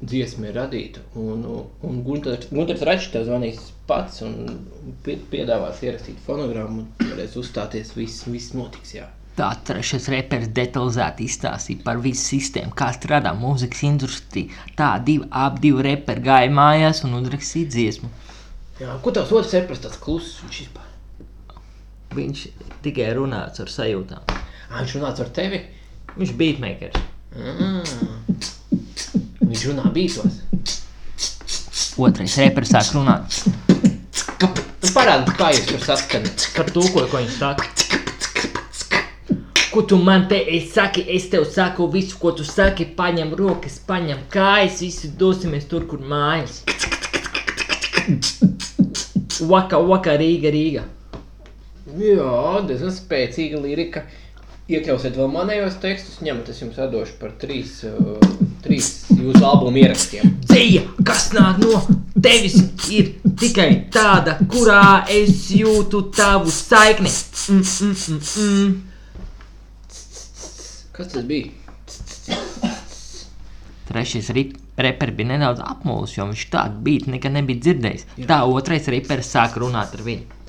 dziesma 0.04 0.50
ir 0.50 0.58
radīta. 0.58 1.04
Un, 1.20 1.44
un 1.86 2.00
Gunters, 2.06 2.50
Gunters 2.52 2.84
Račs 2.88 3.12
tev 3.14 3.28
zvanīs 3.30 3.60
pats 3.88 4.24
un 4.26 4.64
pie- 5.06 5.20
piedāvās 5.32 5.84
ierakstīt 5.86 6.22
fonogrammu 6.26 6.86
un 6.86 7.12
varēs 7.12 7.38
uzstāties, 7.40 7.94
viss, 7.98 8.26
viss 8.28 8.56
notiks, 8.58 8.96
jā. 8.98 9.08
Tā 9.34 9.48
trešais 9.66 10.06
reperis 10.14 10.52
detalizēti 10.54 11.26
izstāstīja 11.26 11.82
par 11.86 12.02
visu 12.04 12.22
sistēmu, 12.36 12.76
kā 12.78 12.92
strādā 12.94 13.32
mūzikas 13.34 13.82
industrijā. 13.88 14.68
Tā 14.78 14.92
divi, 15.02 15.26
abi 15.32 15.64
divi 15.64 15.88
reperi 15.88 16.22
gāja 16.28 16.52
mājās 16.54 17.02
un 17.08 17.18
uzrakstīja 17.18 17.72
dziesmu. 17.74 18.12
Jā, 18.82 18.94
ko 19.02 19.14
tavs 19.16 19.34
otrs 19.34 19.56
repres 19.58 19.82
tāds 19.82 19.98
kluss 20.02 20.38
viņš 20.44 20.60
vispār? 20.66 20.83
Viņš 22.14 22.46
tikai 22.86 23.10
runāts 23.18 23.64
ar 23.64 23.72
sajūtām. 23.72 24.24
Ā, 24.70 24.82
viņš 24.82 24.96
runāts 25.00 25.24
ar 25.24 25.30
tevi? 25.34 25.64
Viņš 26.14 26.32
bija 26.38 26.60
beatmakers. 26.60 26.98
Mm. 27.34 27.84
Viņš 29.44 29.68
runā 29.72 29.90
bītos. 29.96 30.42
Otrais 32.02 32.38
reperis 32.42 32.72
sāk 32.74 32.90
runāt 32.96 33.44
Parādi, 34.94 35.34
kā 35.38 35.50
jūs 35.54 35.68
tur 35.70 35.82
saskanat. 35.82 36.44
par 36.56 36.70
to, 36.74 36.82
ko, 36.94 37.06
ko 37.10 37.18
viņš 37.18 37.38
saka. 37.40 37.64
Ko 39.74 39.82
tu 39.90 39.98
man 39.98 40.28
te 40.30 40.38
esi 40.38 40.70
saki, 40.70 41.06
es 41.16 41.30
tev 41.32 41.48
saku 41.50 41.88
visu, 41.90 42.18
ko 42.22 42.32
tu 42.38 42.44
saki, 42.46 42.86
paņem 42.98 43.32
rokas, 43.40 43.80
paņem 43.88 44.20
kājas, 44.30 44.82
visi 44.86 45.10
dosimies 45.18 45.66
tur, 45.72 45.88
kur 45.90 46.04
mājas. 46.04 46.62
Vaka, 49.50 49.80
vaka, 49.82 50.14
Rīga, 50.20 50.52
Rīga. 50.54 50.84
Jā, 51.84 52.62
diezgan 52.64 52.94
spēcīga 52.96 53.60
lirika. 53.60 54.06
Iekļausiet 54.72 55.18
vēl 55.20 55.28
manējos 55.28 55.76
tekstus, 55.84 56.22
ņemat, 56.24 56.48
es 56.54 56.62
jums 56.62 56.78
atdošu 56.80 57.18
par 57.20 57.34
trīs, 57.42 57.82
uh, 57.84 58.22
trīs 58.64 58.88
jūsu 59.12 59.44
albumu 59.44 59.82
ierakstiem. 59.82 60.38
Dzēja, 60.48 60.86
kas 61.04 61.26
nāk 61.36 61.60
no 61.60 61.82
tevis, 62.24 62.56
ir 62.88 63.10
tikai 63.40 63.68
tāda, 63.92 64.38
kurā 64.48 65.04
es 65.12 65.50
jūtu 65.52 66.06
tavu 66.16 66.54
saikni. 66.56 67.12
Mm, 67.52 67.60
mm, 67.60 67.96
mm, 68.08 68.22
mm. 68.46 68.72
Kas 70.96 71.12
tas 71.12 71.26
bija? 71.28 71.52
Trešais 73.90 74.30
reperis 74.32 75.18
bija 75.18 75.34
nedaudz 75.34 75.60
apmuļs, 75.66 76.16
jo 76.16 76.30
viņš 76.30 76.46
tādu 76.54 76.80
beigtu 76.88 77.12
nekad 77.12 77.36
nebija 77.36 77.66
dzirdējis. 77.68 78.08
Tā 78.30 78.40
otrais 78.48 78.88
reperis 78.96 79.34
sāk 79.36 79.60
runāt 79.60 79.92
ar 79.98 80.06
viņu. 80.08 80.43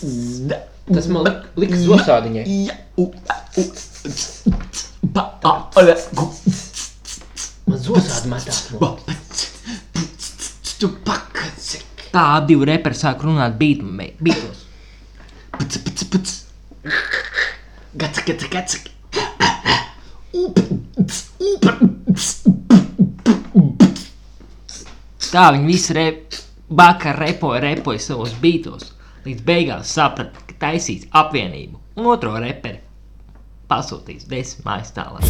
Tas 0.00 1.06
man 1.12 1.22
lik, 1.26 1.42
liks 1.60 1.82
zosādiņai. 1.84 2.44
Man 7.68 7.82
zosādi 7.84 8.30
metās 8.32 8.62
no. 8.74 8.94
Tā 12.10 12.22
abi 12.36 12.54
divi 12.54 12.66
reperi 12.72 12.96
sāk 12.98 13.20
runāt 13.26 13.58
beigtos. 13.60 14.64
Gaca, 18.00 18.20
gaca, 18.26 18.46
gaca. 18.50 18.78
Tā 25.30 25.44
viņi 25.54 25.68
visi 25.68 25.94
re... 25.94 26.06
bakar 26.70 27.18
repoja, 27.20 27.60
repoja 27.62 28.00
savos 28.02 28.32
beigtos. 28.42 28.94
Līdz 29.20 29.42
beigās 29.44 29.90
saprata, 29.92 30.40
ka 30.48 30.54
taisīs 30.62 31.02
apvienību 31.12 31.76
un 32.00 32.06
otro 32.08 32.32
reperi 32.40 32.80
pasūtīs 33.68 34.24
desmit 34.30 34.64
mājas 34.64 34.94
tālāk. 34.96 35.28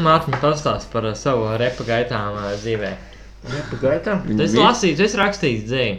Mārtiņa 0.00 0.38
pastāst 0.42 0.90
par 0.90 1.06
savu 1.14 1.46
repa 1.62 1.86
gaitām 1.86 2.42
dzīvē. 2.58 2.90
Repa 3.48 3.78
gaitā? 3.80 4.16
Es 4.36 4.54
lasīju, 4.56 5.00
es 5.06 5.16
rakstīju 5.16 5.66
dzēju. 5.68 5.98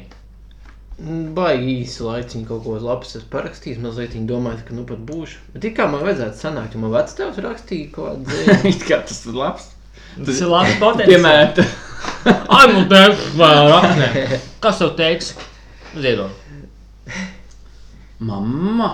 Baigi 1.33 1.71
īsu 1.81 2.05
laiciņu 2.05 2.45
kaut 2.45 2.61
ko 2.67 2.75
labs 2.77 3.15
es 3.17 3.23
parakstījis, 3.31 3.79
mazliet 3.81 4.13
viņa 4.13 4.27
domāju, 4.29 4.59
ka 4.67 4.75
nu 4.77 4.83
pat 4.85 4.99
būšu. 5.07 5.39
Bet 5.55 5.65
kā 5.77 5.87
man 5.89 6.03
vajadzētu 6.05 6.37
sanākt, 6.37 6.75
jo 6.75 6.81
man 6.83 6.93
vecs 6.93 7.15
tevs 7.17 7.39
rakstīja 7.41 7.87
kaut 7.95 8.11
kādu 8.11 8.27
dzēju. 8.29 8.57
It 8.75 8.85
kā 8.85 8.99
tas 9.09 9.23
ir 9.25 9.39
labs. 9.39 9.71
Tas 10.19 10.41
ir 10.43 10.51
labs 10.51 10.75
potenciāls. 10.83 11.09
Piemēta. 11.15 11.65
Ai, 12.57 12.65
man 12.75 12.85
teiks, 12.91 13.23
vēl 13.39 13.71
rakstnē. 13.71 14.41
Kas 14.61 14.81
tev 14.83 14.93
teiks? 14.99 15.31
Ziedot. 15.97 16.37
Mamma, 18.21 18.91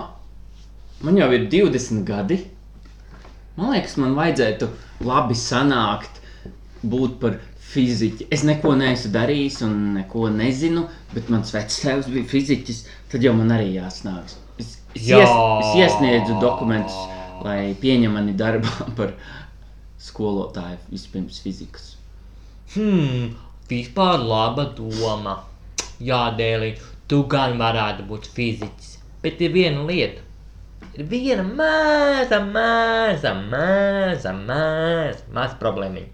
man 1.04 1.20
jau 1.20 1.28
ir 1.36 1.44
20 1.52 2.06
gadi. 2.08 2.40
Man 3.58 3.74
liekas, 3.74 3.98
man 4.00 4.16
vajadzētu 4.16 4.70
labi 5.04 5.36
sanākt, 5.36 6.22
būt 6.88 7.20
par 7.20 7.36
fiziķi. 7.68 8.28
Es 8.34 8.44
neko 8.48 8.74
neesmu 8.78 9.12
darījis 9.14 9.60
un 9.66 9.76
neko 9.98 10.28
nezinu, 10.32 10.86
bet 11.14 11.28
mans 11.32 11.52
vecāks 11.54 12.08
bija 12.12 12.28
fiziķis. 12.30 12.84
Tad 13.12 13.24
jau 13.24 13.34
man 13.36 13.52
arī 13.54 13.74
jāsnāk. 13.76 14.36
Es, 14.58 14.76
es, 14.94 15.08
Jā. 15.08 15.20
ies, 15.20 15.34
es 15.64 15.74
iesniedzu 15.82 16.38
dokumentus, 16.42 16.96
lai 17.44 17.74
pieņem 17.80 18.16
mani 18.18 18.36
darbā 18.38 18.88
par 18.98 19.14
skolotāju 20.02 20.80
vispirms 20.92 21.42
fizikas. 21.44 21.92
Hmm, 22.74 23.34
vispār 23.70 24.24
laba 24.24 24.68
doma. 24.76 25.38
Jā, 26.04 26.28
Dēlī, 26.38 26.74
tu 27.10 27.24
gan 27.30 27.56
varētu 27.60 28.06
būt 28.08 28.28
fiziķis. 28.36 28.96
Bet 29.22 29.40
ir 29.42 29.54
viena 29.56 29.82
lieta. 29.88 30.22
Ir 30.98 31.06
viena 31.10 31.42
maza, 31.42 32.38
maza, 32.42 33.34
maza, 33.34 34.32
maza, 34.34 35.26
maza 35.34 35.58
problēma. 35.60 36.06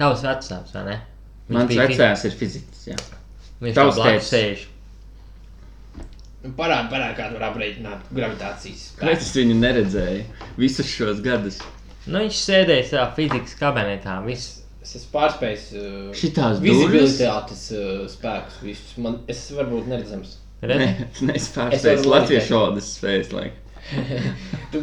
Tavs 0.00 0.22
vecāks, 0.26 0.72
vai 0.74 0.84
ne? 0.88 0.96
Viņš 1.48 1.56
Mans 1.58 1.68
bija 1.70 1.86
vecāks 1.88 2.24
ir 2.28 2.36
fiziķis. 2.40 2.86
jā. 2.90 2.96
Viņš 3.64 3.76
Tavs 3.76 3.94
tev 3.98 4.02
blakus 4.02 4.30
sēž. 4.32 4.64
Parādi, 6.58 6.90
parādi, 6.92 7.14
kā 7.16 7.28
tu 7.30 7.38
vari 7.38 7.46
aprēķināt 7.48 8.10
gravitācijas. 8.12 8.82
Kāpēc 8.98 9.22
es 9.24 9.30
viņu 9.38 9.54
neredzēju 9.62 10.24
visus 10.60 10.90
šos 10.92 11.22
gadus? 11.24 11.56
Nu, 12.04 12.18
viņš 12.20 12.40
sēdēja 12.50 12.84
savā 12.90 13.06
fizikas 13.16 13.54
kabinetā. 13.56 14.18
Viss. 14.26 14.60
Es 14.84 14.90
esmu 14.98 15.14
pārspējis 15.14 15.62
uh, 15.80 16.10
Šitās 16.12 16.58
durvis? 16.60 16.90
vizibilitātes 16.92 17.62
uh, 17.72 18.02
spēkus. 18.12 18.58
Visus. 18.66 18.90
Man, 19.00 19.22
es 19.32 19.40
varbūt 19.56 19.88
neredzams. 19.88 20.34
Redzi? 20.64 21.06
Nē, 21.24 21.38
es 21.38 21.46
Es 21.46 21.52
pārspēju 21.54 22.10
latviešu 22.12 22.58
valodas 22.58 22.90
spējas 22.98 23.32
laiku. 23.32 23.56
Tu, 24.74 24.82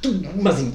tu 0.00 0.14
maziņ. 0.46 0.72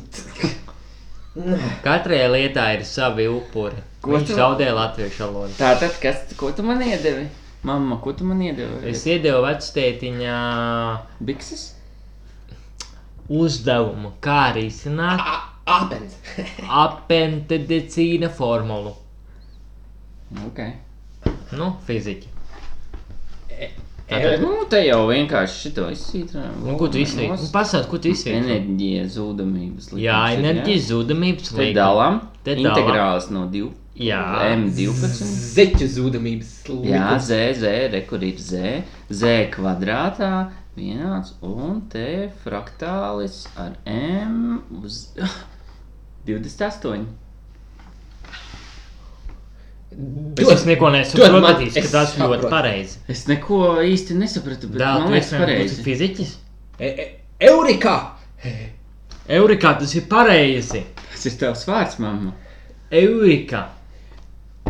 Katrai 1.84 2.26
lietā 2.28 2.66
ir 2.76 2.82
savi 2.86 3.28
upuri. 3.32 3.80
Ko 4.04 4.18
Viņš 4.18 4.28
tu- 4.28 4.36
zaudēja 4.36 4.74
latviešu 4.76 5.22
valodu. 5.28 5.54
Tātad, 5.60 5.94
kas, 6.02 6.26
ko 6.36 6.50
tu 6.52 6.64
man 6.68 6.82
iedevi? 6.84 7.28
Mamma, 7.64 7.98
ko 8.04 8.12
tu 8.18 8.26
man 8.26 8.42
iedevi? 8.42 8.82
Es 8.90 9.06
iedevu 9.06 9.44
vectētiņā 9.46 10.40
Bikses? 11.24 11.68
uzdevumu, 13.32 14.12
kā 14.20 14.38
arī 14.52 14.66
izsināt 14.68 15.22
Apens. 15.72 16.18
apentedicīna 16.84 18.28
formulu. 18.36 18.92
Ok. 20.48 20.60
Nu, 21.56 21.70
fiziķi. 21.88 22.31
Tātad, 24.12 24.42
nu, 24.44 24.52
te 24.70 24.80
jau 24.86 25.00
vienkārši 25.08 25.60
šito 25.66 25.86
izsītrājam. 25.94 26.56
Nu, 26.68 26.74
ko 26.80 26.90
tu 26.92 27.00
izsvīti? 27.00 27.30
Nu, 27.32 27.50
pasādi, 27.54 27.88
ko 27.92 28.00
tu 28.04 28.10
izsvīti? 28.12 28.38
Enerģija 28.42 29.06
zūdamības 29.14 29.92
likums. 29.94 30.04
Jā, 30.04 30.18
ir, 30.34 30.42
enerģijas 30.44 30.88
zudamības 30.90 31.52
Te 31.54 31.62
līnija. 31.62 31.78
dalām. 31.80 32.18
Te 32.44 32.56
dalām. 32.58 32.72
Integrāls 32.74 33.30
no 33.32 33.46
2. 33.54 33.70
Jā. 34.02 34.22
M12. 34.56 35.30
Zeķu 35.56 35.88
zudamības 35.96 36.52
Jā, 36.68 36.74
likums. 36.76 37.30
Z, 37.30 37.40
Z, 37.62 37.74
re, 37.94 38.02
kur 38.10 38.24
ir 38.28 38.40
Z. 38.42 38.82
Z 39.12 39.32
kvadrātā 39.56 40.32
vienāds 40.76 41.34
un 41.44 41.82
te 41.92 42.30
fraktālis 42.44 43.46
ar 43.60 43.74
M 43.86 44.62
uz 44.82 45.02
28. 46.28 47.06
Bet 49.92 50.48
es 50.54 50.64
neko 50.66 50.90
nesaprotu, 50.94 51.42
man- 51.44 51.62
es 51.68 51.74
tas 51.92 52.14
ļoti 52.16 52.22
saprotu. 52.22 52.50
pareizi. 52.50 52.98
Es 53.12 53.26
neko 53.28 53.58
īsti 53.84 54.16
nesapratu, 54.16 54.70
bet 54.72 54.80
Dēl, 54.82 55.00
man 55.04 55.12
liekas 55.12 55.32
vienkārši 55.34 55.44
pareizi. 55.44 55.84
fiziķis? 55.84 56.36
E, 56.80 56.88
e, 56.88 57.08
Eurika! 57.50 57.96
Eurikā 59.28 59.74
tas 59.80 59.96
ir 59.96 60.06
pareizi. 60.10 60.86
Tas 61.12 61.26
ir 61.26 61.32
tavs 61.42 61.66
vārds, 61.68 62.00
mamma. 62.00 62.32
Eurika. 62.92 63.66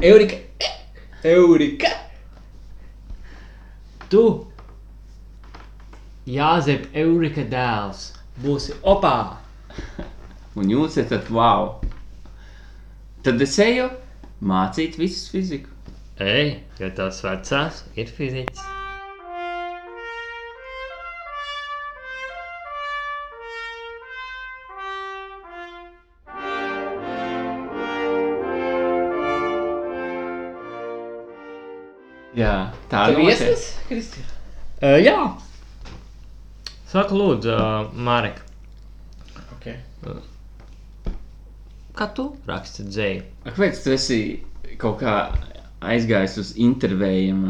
Eurika! 0.01 0.35
E, 0.59 0.71
Eurika! 1.35 1.87
Tu, 4.09 4.23
Jāzep, 6.27 6.87
Eurika 6.93 7.41
dēls, 7.49 8.11
būsi 8.43 8.73
opā. 8.83 9.37
Un 10.55 10.69
jūs 10.69 10.97
esat 11.01 11.29
wow. 11.33 11.75
Tad 13.23 13.41
es 13.41 13.57
eju 13.59 13.87
mācīt 14.41 14.97
visus 15.01 15.29
fiziku. 15.31 15.69
Ej, 16.21 16.59
jo 16.81 16.89
tavs 16.97 17.23
vecās 17.25 17.83
ir 17.97 18.09
fiziķis. 18.17 18.61
Jā, 32.37 32.53
tā 32.91 33.07
notiek. 33.11 33.27
iesnas, 33.27 33.65
Kristija? 33.89 34.25
Uh, 34.81 34.97
jā. 35.03 35.17
Saka, 36.91 37.15
lūdzu, 37.15 37.53
uh, 37.55 37.91
Marek, 37.93 38.41
Ok. 39.57 39.73
Kā 42.01 42.09
tu 42.17 42.27
raksti 42.49 42.87
dzēju? 42.89 43.23
Kāpēc 43.47 43.81
tu 43.85 43.93
esi 43.95 44.19
kaut 44.81 44.99
kā 45.01 45.15
aizgājis 45.91 46.37
uz 46.41 46.51
intervējiem? 46.61 47.41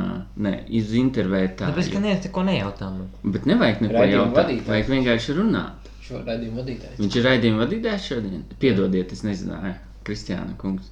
Nē, 0.45 0.53
uz 0.79 0.91
intervētāju. 1.01 1.71
Tāpēc, 1.71 1.89
ka 1.93 2.01
neviens 2.03 2.27
neko 2.27 2.43
nejautā 2.47 2.89
man. 2.93 3.07
Bet 3.35 3.47
nevajag 3.49 3.83
neko 3.85 3.95
Raidījuma 3.97 4.25
jautāt. 4.25 4.39
vadītājs. 4.41 4.69
Vajag 4.71 4.91
vienkārši 4.95 5.35
runāt. 5.39 5.91
Šo 6.01 6.21
raidījumu 6.27 6.59
vadītājs. 6.61 6.97
Viņš 6.99 7.17
ir 7.19 7.25
raidījuma 7.29 7.63
vadītājs 7.65 8.07
šodien. 8.11 8.41
Piedodiet, 8.59 9.13
es 9.15 9.23
nezināju, 9.27 9.73
Kristiāna 10.07 10.55
kungs. 10.59 10.89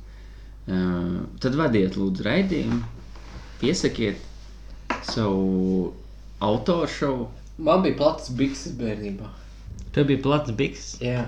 Uh, 0.70 1.26
tad 1.44 1.58
vadiet, 1.60 1.98
lūdzu, 2.00 2.24
raidījumu. 2.28 2.80
Piesakiet 3.60 4.22
savu 5.04 5.90
autoru 6.46 6.88
šovu. 6.94 7.28
Man 7.60 7.82
bija 7.84 7.98
plats 8.00 8.30
bikses 8.40 8.76
bērnībā. 8.80 9.28
Tev 9.96 10.08
bija 10.12 10.22
plats 10.24 10.54
biks. 10.56 10.94
Jā. 11.04 11.26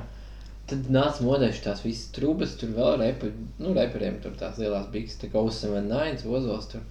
Tad 0.71 0.87
nāca 0.93 1.23
modē 1.27 1.49
tās 1.63 1.81
visas 1.83 2.07
trūkas, 2.15 2.53
tur 2.59 2.69
vēl 2.77 2.93
repa, 3.01 3.27
nu, 3.59 3.73
reperiem 3.75 4.21
tur 4.23 4.35
tās 4.39 4.59
lielās 4.61 4.85
bikses, 4.93 5.17
tā 5.19 5.27
kā 5.33 5.41
uzsver 5.43 5.81
nains, 5.83 6.23
ozos 6.23 6.69
tur. 6.71 6.85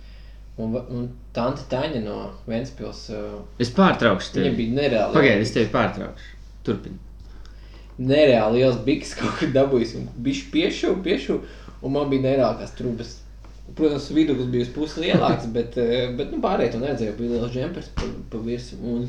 Un, 0.61 0.75
un 0.93 1.07
tante 1.33 1.65
Taņa 1.71 2.03
no 2.05 2.17
Ventspils, 2.45 3.07
uh, 3.15 3.39
Es 3.63 3.71
pārtraukšu 3.73 4.35
viņa 4.35 4.51
tevi. 4.51 4.57
bija 4.59 4.75
nereāli. 4.83 5.15
Pagaidi, 5.17 5.47
es 5.47 5.55
tevi 5.55 5.71
pārtraukšu. 5.73 6.35
Turpini. 6.67 6.99
Nereāli 8.01 8.61
liels 8.61 8.77
bikses 8.85 9.17
kaut 9.17 9.39
kur 9.39 9.55
dabūjis 9.55 9.95
un 9.97 10.11
bišķi 10.27 10.53
piešu, 10.53 10.93
piešu, 11.05 11.39
un 11.81 11.95
man 11.97 12.13
bija 12.13 12.27
nereālākās 12.29 12.77
trūkas. 12.77 13.15
Protams, 13.79 14.11
vidus 14.13 14.45
bija 14.53 14.69
pusi 14.75 15.07
lielāks, 15.07 15.49
bet, 15.57 15.81
eh, 15.81 16.11
bet 16.19 16.35
nu, 16.35 16.43
pārējie 16.45 16.75
to 16.75 16.83
neredzēja. 16.85 17.17
Bija 17.17 17.39
liels 17.39 17.57
džempers 17.57 17.89
pa, 17.97 18.11
pa 18.33 18.45
virsmu. 18.45 18.97
Un, 18.99 19.09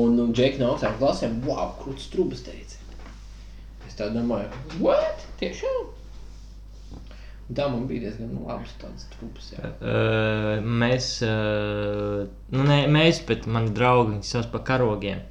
un, 0.00 0.18
un 0.24 0.32
Džeki 0.32 0.62
no 0.62 0.72
augstākām 0.72 1.00
klasēm, 1.02 1.38
wow, 1.44 1.74
krūtis 1.82 2.08
trūkas 2.14 2.46
teica. 2.48 2.85
Es 3.86 3.94
tā 3.98 4.10
domāju, 4.14 4.50
what? 4.82 5.22
Tiešām? 5.40 5.92
Tā 7.54 7.68
man 7.70 7.84
bija 7.86 8.08
diezgan 8.08 8.32
nu, 8.34 8.42
labas 8.48 8.72
tādas 8.80 9.06
trūkas. 9.12 9.52
jā. 9.54 9.68
Uh, 9.78 10.64
mēs, 10.82 11.12
uh, 11.22 12.26
nu, 12.50 12.66
ne, 12.66 12.80
mēs, 12.90 13.22
bet 13.28 13.46
mani 13.46 13.70
draugi, 13.76 14.16
viņi 14.16 14.26
sauc 14.32 14.50
par 14.50 14.64
karogiem. 14.66 15.22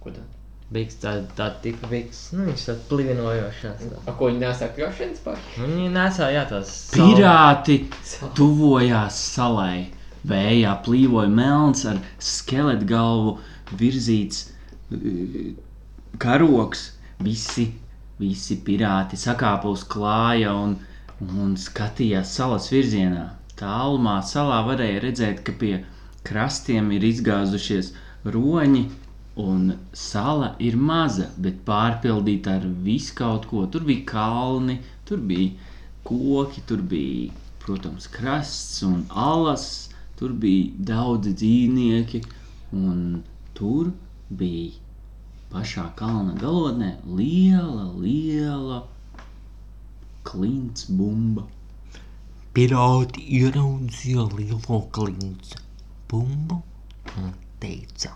Ko 0.00 0.14
tad? 0.14 0.24
Biks 0.72 0.98
tā, 1.00 1.14
tā 1.36 1.50
tipa 1.64 1.88
biks, 1.88 2.26
nu, 2.36 2.46
viņš 2.48 2.64
tā 2.68 2.74
plivinojošās. 2.90 3.84
Tā. 3.92 4.00
A, 4.04 4.14
ko 4.16 4.28
viņi 4.28 4.42
nesāk 4.42 4.80
jošanas 4.80 5.22
paši? 5.24 5.54
Viņi 5.62 5.86
nesā, 5.94 6.28
jā, 6.32 6.42
tās 6.48 6.72
Pirāti 6.92 7.78
tuvojās 8.36 9.20
salai. 9.36 9.86
Vējā 10.28 10.74
plīvoja 10.84 11.30
melns 11.32 11.86
ar 11.88 12.00
skeletu 12.20 12.88
galvu, 12.90 13.38
virzīts 13.80 14.48
eh, 14.92 15.54
karoks. 16.20 16.88
Visi, 17.26 17.64
visi 18.20 18.56
pirāti 18.66 19.18
sakāpa 19.18 19.70
uz 19.74 19.82
klāja 19.94 20.52
un, 20.54 20.76
un 21.26 21.56
skatījās 21.58 22.34
salas 22.38 22.68
virzienā. 22.70 23.24
Tālumā 23.58 24.20
salā 24.22 24.60
varēja 24.68 25.00
redzēt, 25.02 25.42
ka 25.46 25.54
pie 25.62 25.72
krastiem 26.28 26.92
ir 26.94 27.06
izgāzušies 27.08 27.90
roņi, 28.36 28.84
un 29.42 29.74
sala 30.04 30.52
ir 30.68 30.78
maza, 30.90 31.28
bet 31.42 31.60
pārpildīta 31.66 32.56
ar 32.60 32.70
visu 32.86 33.14
kaut 33.18 33.50
ko. 33.50 33.66
Tur 33.72 33.86
bija 33.90 34.06
kalni, 34.12 34.78
tur 35.08 35.22
bija 35.32 35.52
koki, 36.06 36.62
tur 36.70 36.82
bija, 36.94 37.34
protams, 37.64 38.06
krasts 38.14 38.82
un 38.86 39.04
alas, 39.10 39.68
tur 40.18 40.34
bija 40.46 40.70
daudzi 40.92 41.34
dzīvnieki, 41.42 42.22
un 42.78 43.22
tur 43.58 43.90
bija 44.30 44.87
pašā 45.52 45.84
kalna 45.96 46.34
galotnē 46.40 46.90
liela, 47.18 47.86
liela 47.96 48.82
klints 50.28 50.88
bumba. 50.92 51.46
Pirāti 52.54 53.22
ieraudzīja 53.38 54.26
lielo 54.34 54.80
klinci 54.92 55.60
bumbu 56.10 56.60
un 57.16 57.32
teica: 57.62 58.12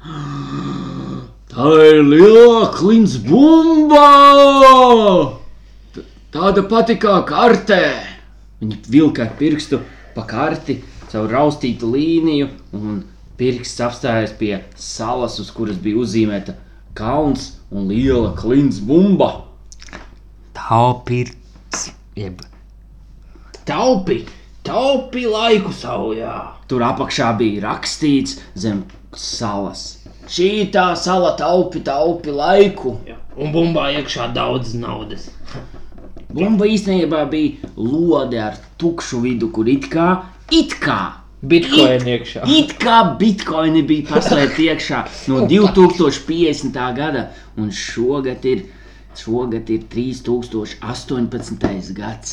Tā 1.50 1.68
ir 1.86 2.02
liela 2.06 2.68
klints 2.76 3.16
bumba! 3.24 4.06
T- 5.94 6.04
Tāda 6.34 6.66
pati 6.68 6.98
kā 7.00 7.20
kartē. 7.28 7.82
Viņa 8.60 8.76
vilka 8.92 9.24
ar 9.24 9.32
pirkstu 9.40 9.80
pa 10.14 10.26
karti 10.28 10.76
caur 11.10 11.30
raustītu 11.32 11.88
līniju, 11.90 12.48
un 12.76 13.00
pirksts 13.40 13.80
apstājās 13.80 14.34
pie 14.36 14.58
salas, 14.76 15.38
uz 15.40 15.48
kuras 15.54 15.78
bija 15.80 16.02
uzzīmēta 16.02 16.54
kalns 16.98 17.54
un 17.72 17.88
liela 17.88 18.34
klints 18.36 18.82
bumba. 18.84 19.32
Pirts, 21.06 21.88
jeb 22.14 22.42
Taupi, 23.66 24.20
taupi 24.66 25.24
laiku 25.26 25.72
saujā. 25.74 26.34
Tur 26.70 26.84
apakšā 26.86 27.32
bija 27.38 27.64
rakstīts 27.64 28.36
zem 28.58 28.84
salas. 29.16 30.00
Šī 30.30 30.68
tā 30.74 30.92
sala 30.98 31.32
taupi, 31.38 31.82
taupi 31.86 32.34
laiku. 32.34 32.94
Jā. 33.08 33.16
Un 33.40 33.54
bumbā 33.54 33.88
iekšā 33.98 34.28
daudz 34.36 34.76
naudas. 34.78 35.26
Bumba 36.30 36.68
īstenībā 36.70 37.24
bija 37.32 37.72
lode 37.76 38.38
ar 38.38 38.58
tukšu 38.78 39.24
vidu, 39.24 39.50
kur 39.54 39.70
it 39.70 39.90
kā, 39.90 40.10
it 40.54 40.76
kā 40.82 41.00
Bitcoin 41.40 42.04
iekšā. 42.04 42.42
It 42.52 42.74
kā 42.82 42.98
bitkoini 43.20 43.80
bija 43.88 44.04
paslēpti 44.10 44.66
iekšā 44.68 44.98
no 45.32 45.36
2050. 45.52 46.76
gada, 46.98 47.22
un 47.56 47.70
šogad 47.72 48.44
ir, 48.44 48.66
šogad 49.16 49.70
ir 49.72 49.80
3018. 49.92 51.94
gads. 51.96 52.30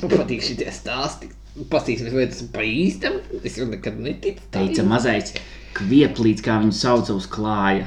Man 0.00 0.10
patīk 0.14 0.40
šitie 0.46 0.70
stāsti. 0.72 1.26
Pastīsimies, 1.68 2.14
vai 2.14 2.24
tas 2.30 2.40
ir 2.40 2.48
pa 2.54 2.62
īstam. 2.64 3.14
Es 3.44 3.58
jau 3.60 3.66
nekad 3.68 3.98
neticu. 4.00 4.40
Teica 4.54 4.82
mazais 4.88 5.34
kvieplīts, 5.76 6.40
kā 6.46 6.56
viņu 6.62 6.72
sauca 6.76 7.12
uz 7.18 7.26
klāja. 7.28 7.86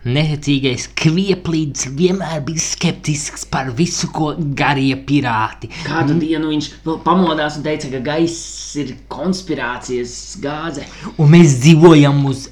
Neticīgais 0.00 0.86
kvieplīds 0.96 1.90
vienmēr 1.92 2.40
bija 2.46 2.62
skeptisks 2.64 3.42
par 3.52 3.68
visu, 3.76 4.08
ko 4.08 4.30
garie 4.56 4.94
pirāti. 4.96 5.68
Kādu 5.84 6.14
dienu 6.22 6.54
viņš 6.54 6.68
pamodās 7.04 7.58
un 7.58 7.66
teica, 7.66 7.90
ka 7.92 8.00
gaiss 8.06 8.78
ir 8.80 8.94
konspirācijas 9.12 10.14
gāze. 10.40 10.86
Un 11.20 11.28
mēs 11.34 11.58
dzīvojam 11.60 12.22
uz 12.30 12.46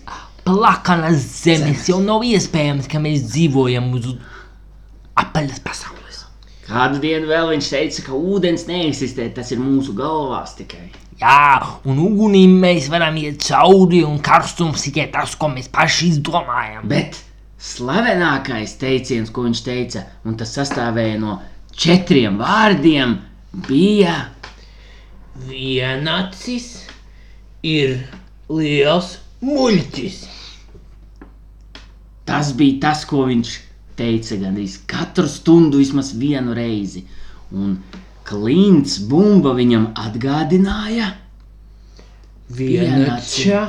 plakanas 0.44 1.24
zemes. 1.38 1.86
Jau 1.88 2.02
nav 2.04 2.26
iespējams, 2.28 2.88
ka 2.90 3.00
mēs 3.00 3.24
dzīvojam 3.30 3.94
uz 3.96 4.10
apaļas 5.16 5.62
pasaules. 5.64 6.26
Kādu 6.68 7.00
dienu 7.00 7.30
vēl 7.30 7.54
viņš 7.54 7.70
teica, 7.72 8.04
ka 8.10 8.18
ūdens 8.18 8.66
neeksistē, 8.68 9.30
tas 9.32 9.54
ir 9.56 9.62
mūsu 9.62 9.94
galvās 9.96 10.52
tikai. 10.58 10.90
Jā, 11.18 11.64
un 11.88 11.96
ugunim 12.04 12.58
mēs 12.60 12.90
varam 12.92 13.16
iet 13.18 13.40
cauri, 13.48 14.02
un 14.04 14.20
karstums 14.20 14.84
tikai 14.84 15.08
tas, 15.16 15.32
ko 15.40 15.48
mēs 15.50 15.72
paši 15.72 16.12
izdomājam. 16.12 16.84
Bet 16.92 17.16
slavenākais 17.58 18.76
teiciens, 18.78 19.30
ko 19.34 19.46
viņš 19.48 19.62
teica, 19.66 20.04
un 20.24 20.36
tas 20.38 20.54
sastāvēja 20.54 21.18
no 21.22 21.38
četriem 21.74 22.38
vārdiem, 22.40 23.18
bija 23.68 24.16
Vienacis 25.48 26.66
ir 27.62 27.92
liels 28.50 29.18
muļķis. 29.44 30.16
Tas 32.28 32.50
bija 32.58 32.80
tas, 32.88 33.04
ko 33.08 33.28
viņš 33.28 33.52
teica 33.98 34.38
gandrīz 34.40 34.80
katru 34.90 35.30
stundu, 35.30 35.78
vismaz 35.78 36.10
vienu 36.18 36.56
reizi. 36.58 37.04
Un 37.54 37.78
Klints 38.28 38.98
bumba 39.08 39.54
viņam 39.56 39.92
atgādināja, 39.96 41.12
Vienača 42.58 43.62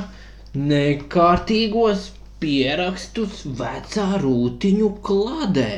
nekārtīgos 0.55 2.09
pierakstus 2.39 3.45
vecā 3.59 4.09
rūtiņu 4.23 4.89
kladē. 5.03 5.71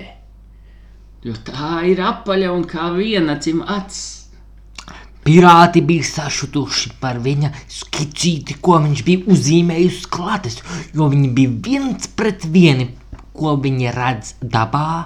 jo 1.22 1.36
tā 1.46 1.84
ir 1.86 2.02
apaļa 2.02 2.50
un 2.56 2.66
kā 2.70 2.90
vienacim 2.96 3.62
acis. 3.62 4.18
Pirāti 5.22 5.84
bija 5.86 6.06
sašutuši 6.08 6.96
par 7.02 7.20
viņa 7.22 7.52
skicīti, 7.70 8.56
ko 8.66 8.80
viņš 8.82 9.04
bija 9.06 9.28
uzzīmējis 9.30 10.08
klātes, 10.10 10.58
jo 10.98 11.10
viņi 11.12 11.30
bija 11.38 11.52
viens 11.68 12.10
pret 12.18 12.48
vieni, 12.50 12.88
ko 13.38 13.54
viņi 13.62 13.94
redz 13.94 14.34
dabā, 14.42 15.06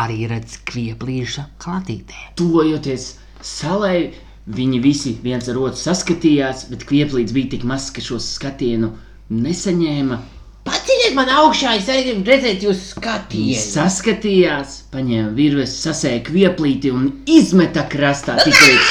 arī 0.00 0.30
redz 0.32 0.56
kvieplīša 0.64 1.44
klātītē. 1.60 2.32
Tuvojoties 2.40 3.10
salai, 3.44 4.14
viņi 4.48 4.80
visi 4.80 5.12
viens 5.20 5.52
ar 5.52 5.60
otru 5.60 5.82
saskatījās, 5.82 6.70
bet 6.72 6.88
kvieplīds 6.88 7.36
bija 7.36 7.52
tik 7.52 7.68
mazs, 7.68 7.92
ka 7.92 8.04
šo 8.04 8.16
skatienu 8.22 8.94
nesaņēma. 9.30 10.18
Paceļiet 10.66 11.14
man 11.14 11.28
augšā, 11.30 11.76
es 11.78 11.86
arī 11.90 12.08
gribu 12.08 12.30
redzēt 12.30 12.64
jūsu 12.66 12.80
Viņi 12.80 12.92
skatienu. 12.92 13.58
saskatījās, 13.62 14.72
paņēma 14.90 15.30
virves, 15.36 15.76
sasēja 15.84 16.24
kvieplīti 16.26 16.90
un 16.94 17.04
izmeta 17.30 17.84
krastā 17.90 18.34
tik 18.42 18.56
līdz. 18.66 18.88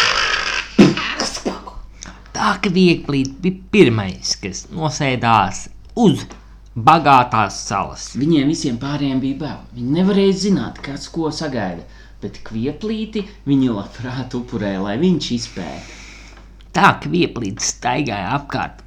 Tā 2.35 2.53
ka 2.61 2.69
vieglīt 2.71 3.35
bija 3.43 3.59
pirmais, 3.71 4.35
kas 4.39 4.65
nosēdās 4.71 5.65
uz 5.99 6.23
bagātās 6.75 7.59
salas. 7.67 8.09
Viņiem 8.19 8.51
visiem 8.51 8.79
pārējiem 8.79 9.21
bija 9.23 9.39
bail. 9.43 9.61
Viņi 9.75 9.99
nevarēja 9.99 10.39
zināt, 10.45 10.79
kas 10.83 11.07
ko 11.11 11.31
sagaida, 11.31 11.83
bet 12.23 12.39
kvieplīti 12.47 13.25
viņi 13.47 13.71
labprāt 13.71 14.35
upurēja, 14.35 14.83
lai 14.83 14.97
viņš 15.03 15.31
izpēta. 15.39 16.01
Tā 16.75 16.95
ka 16.99 17.11
vieglīts 17.11 17.71
staigāja 17.75 18.35
apkārt 18.35 18.84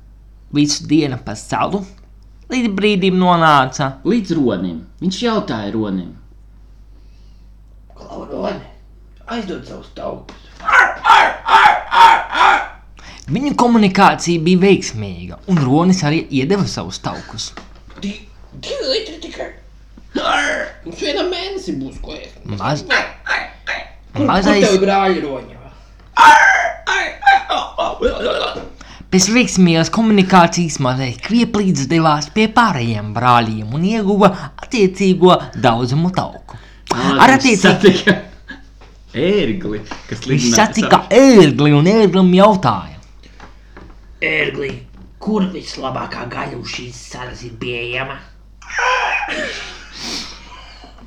visu 0.55 0.87
dienu 0.89 1.19
pa 1.25 1.35
salu, 1.37 1.83
līdz 2.49 2.73
brīdim 2.77 3.19
nonāca 3.21 3.91
Līdz 4.09 4.35
ronim. 4.39 4.81
Viņš 5.03 5.21
jautāja 5.23 5.73
ronim. 5.75 6.15
Klaudoni, 7.99 8.65
aizdod 9.27 9.67
savus 9.69 9.91
taukus. 9.97 10.45
Viņu 13.29 13.53
komunikācija 13.61 14.41
bija 14.41 14.63
veiksmīga, 14.63 15.37
un 15.53 15.59
Ronis 15.61 16.01
arī 16.09 16.23
iedeva 16.33 16.65
savus 16.65 16.97
taukus. 17.05 17.51
Di 18.01 18.15
divi 18.57 18.87
litri 18.89 19.19
tikai. 19.21 19.51
Mums 20.87 21.03
vienam 21.03 21.29
mēnesī 21.29 21.75
būs 21.77 21.99
ko 22.01 22.17
ēst. 22.17 22.41
Maz, 22.49 22.87
Kur, 24.15 24.25
mazais, 24.27 24.65
kur 24.65 24.79
tev 24.79 24.87
brāļi 24.87 25.21
roņā? 25.27 25.59
Pēc 29.13 29.29
veiksmīgās 29.33 29.91
komunikācijas 29.95 30.79
mazais 30.85 31.19
kvieplīds 31.25 31.89
devās 31.91 32.29
pie 32.35 32.49
pārējiem 32.55 33.13
brāļiem 33.17 33.77
un 33.77 33.87
ieguva 33.89 34.31
attiecīgo 34.51 35.37
daudzumu 35.57 36.13
tauku. 36.17 36.59
Ar 36.93 37.37
attiecīgu 37.37 37.63
satika 37.63 38.19
ērgli, 39.15 39.81
kas 40.09 40.23
viņš 40.25 40.29
lidināja 40.29 40.61
satika 40.61 41.03
ērgli 41.15 41.73
un 41.77 41.89
ērglim 41.89 42.31
jautāja. 42.37 42.97
Ērgli, 44.25 44.71
kur 45.23 45.49
vislabākā 45.55 46.27
gaļa 46.33 46.61
uz 46.61 46.77
šīs 46.77 47.03
salas 47.15 47.45
ir 47.47 47.57
pieejama? 47.61 48.19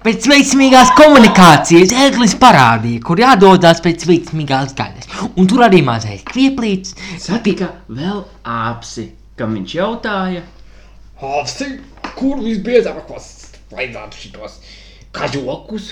Pēc 0.01 0.25
veiksmīgās 0.25 0.89
komunikācijas 0.97 1.91
ērglis 1.93 2.31
parādīja, 2.41 3.03
kur 3.05 3.19
jādodas 3.21 3.83
pēc 3.85 4.07
veiksmīgās 4.09 4.71
gaļas, 4.73 5.09
un 5.37 5.45
tur 5.45 5.61
arī 5.67 5.83
mazais 5.85 6.23
kvieplīds 6.25 6.95
Satika 7.21 7.67
vēl 7.85 8.23
āpsi, 8.41 9.11
kam 9.37 9.53
viņš 9.59 9.75
jautāja. 9.77 10.41
Hāfsi, 11.21 11.67
kur 12.17 12.41
visbiežākos 12.41 13.27
vajadzētu 13.75 14.21
šitos 14.23 14.55
kažokus? 15.13 15.91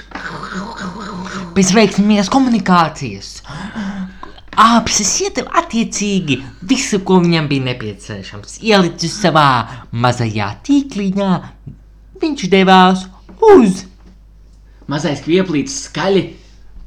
Pēc 1.54 1.76
veiksmīgās 1.78 2.34
komunikācijas 2.34 3.36
Āpsis 4.60 5.13
iedeva 5.22 5.54
attiecīgi 5.62 6.39
visu, 6.67 7.04
ko 7.06 7.19
viņam 7.22 7.45
bija 7.48 7.67
nepieciešams. 7.69 8.58
Ielicis 8.65 9.22
savā 9.22 9.45
mazajā 9.93 10.50
tīkliņā, 10.65 11.30
viņš 12.26 12.50
devās 12.52 13.06
uz 13.54 13.86
Mazais 14.89 15.21
kvieplīts 15.21 15.75
skaļi 15.86 16.23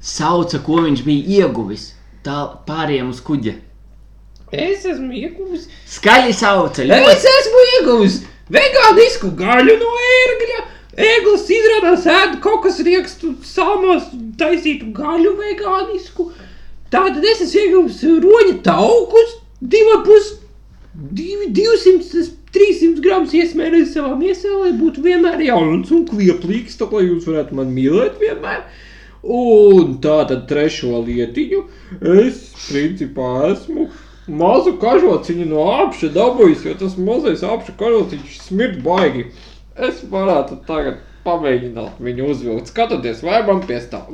sauca, 0.03 0.59
ko 0.67 0.81
viņš 0.87 1.05
bija 1.07 1.43
ieguvis. 1.43 1.93
Tā 2.27 2.39
pāriem 2.67 3.11
uz 3.13 3.21
kuģa. 3.23 3.55
Es 4.53 4.85
esmu 4.85 5.15
ieguvis. 5.17 5.69
Skaļi 5.89 6.35
sauca, 6.37 6.85
Es 6.85 6.91
ļoti 6.91 7.31
esmu 7.39 7.63
ieguvis 7.77 8.19
vegānisku 8.53 9.33
gaļu 9.39 9.79
no 9.81 9.93
ērgļa. 10.19 10.65
Ēglis 11.03 11.47
izrādās 11.57 12.05
ēd 12.11 12.35
kaut 12.45 12.67
kas 12.67 12.83
riekstu 12.85 13.33
salmās 13.49 14.11
taisītu 14.39 14.91
gaļu 14.97 15.33
vegānisku. 15.39 16.29
Tātad 16.93 17.25
es 17.25 17.41
esmu 17.47 17.63
ieguvis 17.63 18.03
roņa 18.27 18.59
taukus, 18.67 19.39
divi 19.63 19.97
pus, 20.05 20.35
divi, 20.93 21.49
200, 21.57 22.27
300 22.53 23.03
gramus 23.05 23.35
iesmērējis 23.37 23.95
savā 23.97 24.15
miesā, 24.21 24.53
lai 24.61 24.73
būtu 24.77 25.05
vienmēr 25.05 25.41
jauns 25.47 25.93
un 25.95 26.07
kvieplīgs, 26.09 26.77
tā 26.81 26.89
lai 26.93 27.07
jūs 27.07 27.29
varētu 27.29 27.57
man 27.59 27.71
mīlēt 27.73 28.19
vienmēr. 28.21 28.65
Un 29.23 29.97
tātad 30.03 30.49
trešo 30.51 30.99
lietiņu 31.07 31.61
es 32.19 32.43
principā 32.67 33.29
esmu 33.53 33.87
mazu 34.27 34.75
kažociņu 34.83 35.47
no 35.51 35.69
apša 35.85 36.11
dabūjis, 36.17 36.67
jo 36.67 36.75
tas 36.83 36.99
mazais 36.99 37.45
apša 37.47 37.77
kažociņš 37.79 38.37
smird 38.49 38.83
baigi. 38.85 39.29
Es 39.79 40.03
varētu 40.11 40.59
tagad 40.67 41.01
pamēģināt 41.25 42.03
viņu 42.03 42.29
uzvilkt, 42.35 42.73
skatoties, 42.73 43.23
vai 43.25 43.41
man 43.47 43.63
piestāv. 43.67 44.11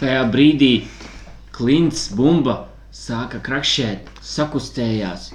Tajā 0.00 0.24
brīdī 0.32 0.72
klints 1.54 2.08
bumba 2.16 2.64
sāka 2.96 3.38
krakšēt, 3.44 4.08
sakustējās. 4.24 5.30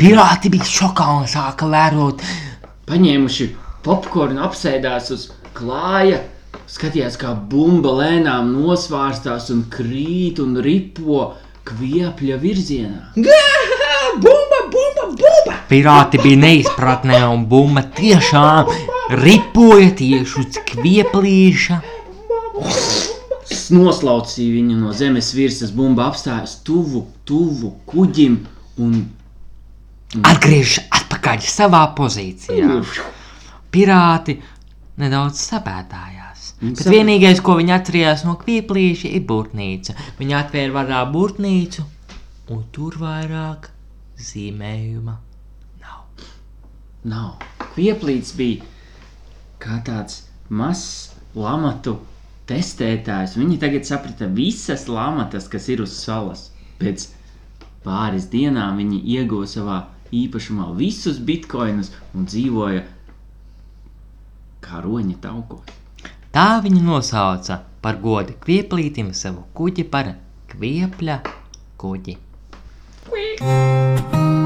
Pirāti 0.00 0.48
bija 0.52 0.64
šokā 0.64 1.06
un 1.20 1.26
sāka 1.28 1.66
vērot. 1.68 2.22
Paņēmuši 2.88 3.46
popkornu, 3.84 4.40
apsēdās 4.46 5.10
uz 5.14 5.26
klāja, 5.56 6.22
skatījās, 6.70 7.18
kā 7.20 7.34
bumba 7.52 7.92
lēnām 7.98 8.48
nosvārstās 8.54 9.50
un 9.54 9.66
krīt 9.72 10.40
un 10.42 10.56
ripo 10.64 11.26
kviepļa 11.68 12.38
virzienā. 12.40 13.10
Bumba, 14.24 14.60
bumba, 14.72 15.04
bumba! 15.20 15.58
Pirāti 15.70 16.18
bija 16.24 16.40
neizpratnē 16.46 17.20
un 17.28 17.44
bumba 17.50 17.84
tiešām 18.00 18.72
ripoja 19.20 19.92
tieši 20.00 20.40
uz 20.42 20.62
kvieplīša. 20.72 21.80
S- 22.64 23.68
Noslaucīja 23.70 24.56
viņu 24.56 24.80
no 24.80 24.90
zemes 24.96 25.28
virsmas, 25.36 25.70
bumba 25.76 26.08
apstājās 26.10 26.56
tuvu, 26.66 27.04
tuvu 27.28 27.76
kuģim 27.92 28.40
Un 28.80 28.94
Atgriežas 30.10 30.88
atpakaļ 30.90 31.44
savā 31.46 31.84
pozīcijā. 31.94 32.80
Pirāti 33.70 34.34
nedaudz 34.98 35.38
sabēdājās. 35.44 36.48
Viņi 36.60 36.74
Bet 36.80 36.90
vienīgais, 36.90 37.42
ko 37.46 37.54
viņi 37.60 37.74
atcerējās 37.76 38.24
no 38.26 38.34
kvieplīša, 38.40 39.12
ir 39.14 39.22
burtnīca. 39.28 39.94
Viņi 40.18 40.36
atvēra 40.40 40.74
varā 40.80 41.04
burtnīcu, 41.12 41.84
un 42.50 42.64
tur 42.74 42.98
vairāk 42.98 43.70
zīmējuma 44.20 45.14
nav. 45.84 46.26
nav. 47.06 47.46
Kvieplīts 47.76 48.34
bija 48.36 48.66
kā 49.62 49.78
tāds 49.86 50.24
mazs 50.50 51.14
lamatu 51.38 52.00
testētājs. 52.50 53.38
Viņi 53.38 53.60
tagad 53.62 53.86
saprata 53.86 54.26
visas 54.26 54.88
lamatas, 54.90 55.46
kas 55.48 55.70
ir 55.70 55.86
uz 55.86 55.94
salas. 55.94 56.48
Pēc 56.82 57.06
pāris 57.86 58.26
dienām 58.34 58.82
viņi 58.82 59.00
ieguva 59.14 59.46
savā 59.48 59.78
īpašumā 60.12 60.70
visus 60.78 61.20
bitkoinus 61.22 61.92
un 62.14 62.26
dzīvoja 62.30 62.86
kā 64.64 64.82
roņa 64.84 65.18
taukos. 65.22 65.76
Tā 66.30 66.48
viņi 66.62 66.82
nosauca 66.86 67.60
par 67.82 67.98
godu 68.02 68.36
kvieplītim 68.44 69.14
savu 69.16 69.46
kuģi 69.56 69.86
par 69.90 70.14
kviepļa 70.52 71.20
kuģi. 71.80 72.18
Mazs 73.40 74.39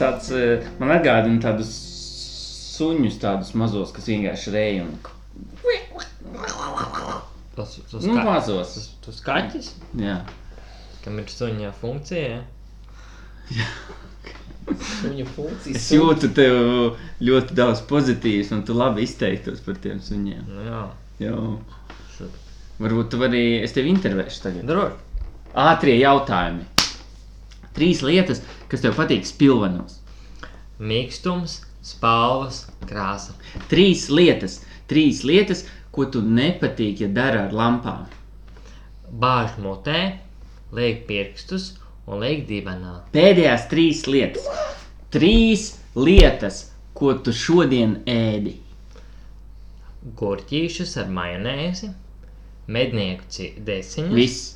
tāds, 0.00 0.30
eh, 0.34 0.66
man 0.80 0.94
atgādina 0.96 1.40
tādus 1.42 1.70
suņus, 2.78 3.18
tādus 3.22 3.54
mazos, 3.58 3.92
kas 3.96 4.06
vienkārši 4.10 4.54
rēja 4.54 4.84
un 4.86 4.98
Tas, 7.58 7.80
tas, 7.90 8.04
nu, 8.06 8.14
mazos. 8.22 8.74
tas, 8.76 8.84
tas 9.02 9.16
kaķis, 9.26 9.72
Jā. 9.98 10.20
kam 11.02 11.16
ir 11.18 11.24
suņa 11.32 11.72
funkcija. 11.80 12.36
Ja? 13.56 13.66
Suņa 14.68 15.24
funkcijas. 15.32 15.76
Es 15.80 15.88
jūtu 15.96 16.30
tev 16.36 16.58
ļoti 17.24 17.56
daudz 17.58 17.82
pozitīvas, 17.90 18.52
un 18.54 18.62
tu 18.68 18.76
labi 18.78 19.02
izteiktos 19.08 19.64
par 19.64 19.80
tiem 19.82 19.98
suņiem. 20.04 20.44
Nu, 20.46 20.66
jā, 20.68 20.82
Jā. 21.24 21.34
Varbūt 22.78 23.08
tu 23.10 23.18
vari, 23.18 23.42
es 23.66 23.72
tevi 23.74 23.90
intervēšu 23.90 24.42
tagad. 24.44 24.68
Droši. 24.68 25.24
Ātrie 25.58 25.96
jautājumi. 25.98 26.62
Trīs 27.76 28.02
lietas, 28.02 28.42
kas 28.70 28.84
tev 28.84 28.96
patīk 28.98 29.26
spilvenos. 29.28 29.98
Mīkstums, 30.78 31.60
spalvas, 31.84 32.64
krāsa. 32.88 33.34
Trīs 33.70 34.06
lietas, 34.12 34.60
trīs 34.90 35.24
lietas, 35.26 35.64
ko 35.92 36.06
tu 36.12 36.22
nepatīk, 36.22 37.02
ja 37.04 37.10
dara 37.12 37.46
ar 37.46 37.54
lampām. 37.54 38.06
Bāž 39.08 39.56
mutē, 39.62 40.00
liek 40.74 41.06
pirkstus 41.08 41.72
un 42.06 42.22
liek 42.22 42.44
divanā. 42.48 42.98
Pēdējās 43.14 43.68
trīs 43.72 44.04
lietas. 44.10 44.46
Trīs 45.14 45.70
lietas, 45.96 46.66
ko 46.98 47.14
tu 47.24 47.32
šodien 47.32 47.98
ēdi. 48.08 48.58
Gurķīšus 50.18 50.94
ar 51.02 51.10
majonēzi, 51.12 51.90
mednieku 52.70 53.50
desiņas. 53.64 54.14
Viss. 54.14 54.54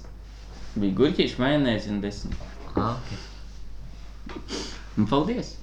Bija 0.73 0.97
gurķīši, 1.01 1.41
majonēzi 1.41 1.93
un 1.93 2.01
desmit. 2.05 2.52
Ah, 2.77 2.97
ok. 2.97 3.09
Un 4.99 5.07
paldies! 5.07 5.57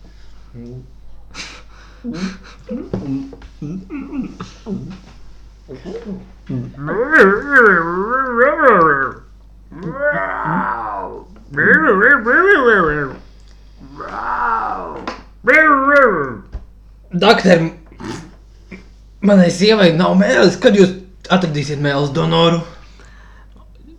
Doktor, 17.12 17.60
manai 19.22 19.50
sievai 19.52 19.92
nav 19.98 20.14
mēlis. 20.18 20.58
Kad 20.62 20.78
jūs 20.78 20.96
atradīsiet 21.30 21.82
mēlis 21.82 22.14
donoru? 22.14 22.62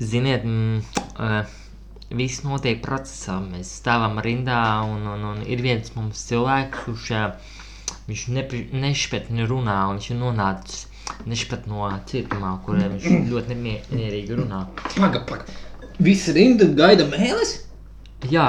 Ziniet, 0.00 0.44
mm, 0.46 0.82
uh, 1.18 1.59
viss 2.16 2.42
notiek 2.44 2.82
procesā. 2.84 3.38
Mēs 3.44 3.70
stāvam 3.80 4.18
rindā 4.24 4.60
un, 4.86 5.06
un, 5.14 5.26
un 5.32 5.42
ir 5.46 5.62
viens 5.64 5.92
mums 5.96 6.26
cilvēks, 6.30 6.84
kurš 6.84 7.10
viņš 8.10 8.26
nešpatni 8.74 9.46
runā 9.46 9.80
un 9.90 9.98
viņš 9.98 10.10
ir 10.10 10.20
nonācis 10.20 10.86
nešpat 11.26 11.66
no 11.70 11.86
cietumā, 12.10 12.56
kuriem 12.66 12.96
viņš 12.96 13.30
ļoti 13.30 13.56
nemierīgi 13.56 14.38
runā. 14.38 14.64
Paga, 14.96 15.24
paga. 15.28 15.58
Visa 16.00 16.34
rinda 16.36 16.68
gaida 16.76 17.06
mēlis? 17.10 17.58
Jā. 18.30 18.46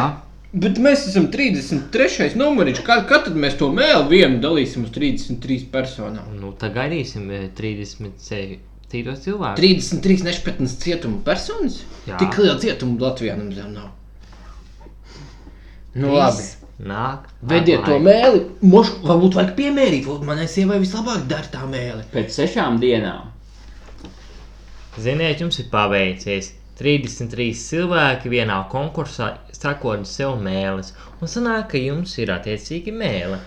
Bet 0.52 0.82
mēs 0.84 1.06
esam 1.08 1.30
33. 1.32 2.34
numuriņš. 2.40 2.82
Kā, 2.84 2.98
kā 3.08 3.22
tad 3.24 3.38
mēs 3.40 3.56
to 3.60 3.70
mēlu 3.72 4.10
vienu 4.10 4.42
dalīsim 4.44 4.84
uz 4.84 4.92
33 4.96 5.70
personām? 5.72 6.34
Nu, 6.40 6.52
tā 6.60 6.68
gaidīsim 6.76 7.30
36 7.56 8.60
tīros 8.92 9.24
cilvēkus. 9.26 9.60
33 9.64 10.28
nešpatnas 10.28 10.78
cietuma 10.84 11.22
personas? 11.26 11.82
Jā. 12.08 12.20
Tik 12.22 12.40
liela 12.42 12.58
cietuma 12.62 13.00
Latvijā 13.08 13.38
mums 13.40 13.60
jau 13.60 13.70
nav. 13.72 13.92
Nu, 15.92 16.14
labi. 16.16 16.40
Viss 16.40 16.62
Nāk, 16.82 17.28
Vediet 17.46 17.84
to 17.86 18.00
mēli, 18.02 18.40
Moš, 18.66 18.96
varbūt 19.06 19.36
vajag 19.38 19.52
piemērīt. 19.58 20.08
Varbūt 20.08 20.26
manai 20.26 20.48
sievai 20.50 20.80
vislabāk 20.82 21.28
dar 21.30 21.46
tā 21.54 21.62
mēli. 21.70 22.08
Pēc 22.14 22.34
sešām 22.34 22.80
dienām. 22.82 23.30
Ziniet, 24.98 25.44
jums 25.44 25.62
ir 25.62 25.70
paveicies. 25.72 26.56
33 26.82 27.52
cilvēki 27.62 28.32
vienā 28.34 28.58
konkursā 28.72 29.36
strakot 29.54 30.08
sev 30.10 30.40
mēlis. 30.42 30.96
Un 31.22 31.30
sanāk, 31.30 31.68
ka 31.76 31.82
jums 31.82 32.16
ir 32.18 32.34
attiecīgi 32.34 32.94
mēle. 32.96 33.38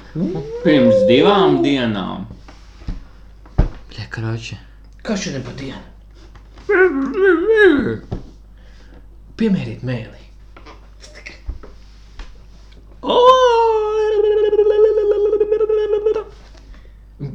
Pirms 0.63 1.03
divām 1.11 1.59
dienām. 1.65 2.29
Pļakaroči. 3.91 4.61
Kas 5.05 5.21
šodien 5.21 5.43
pa 5.45 5.53
dienu? 5.59 5.85
Piemēriet 9.37 9.83
mēli. 9.85 10.23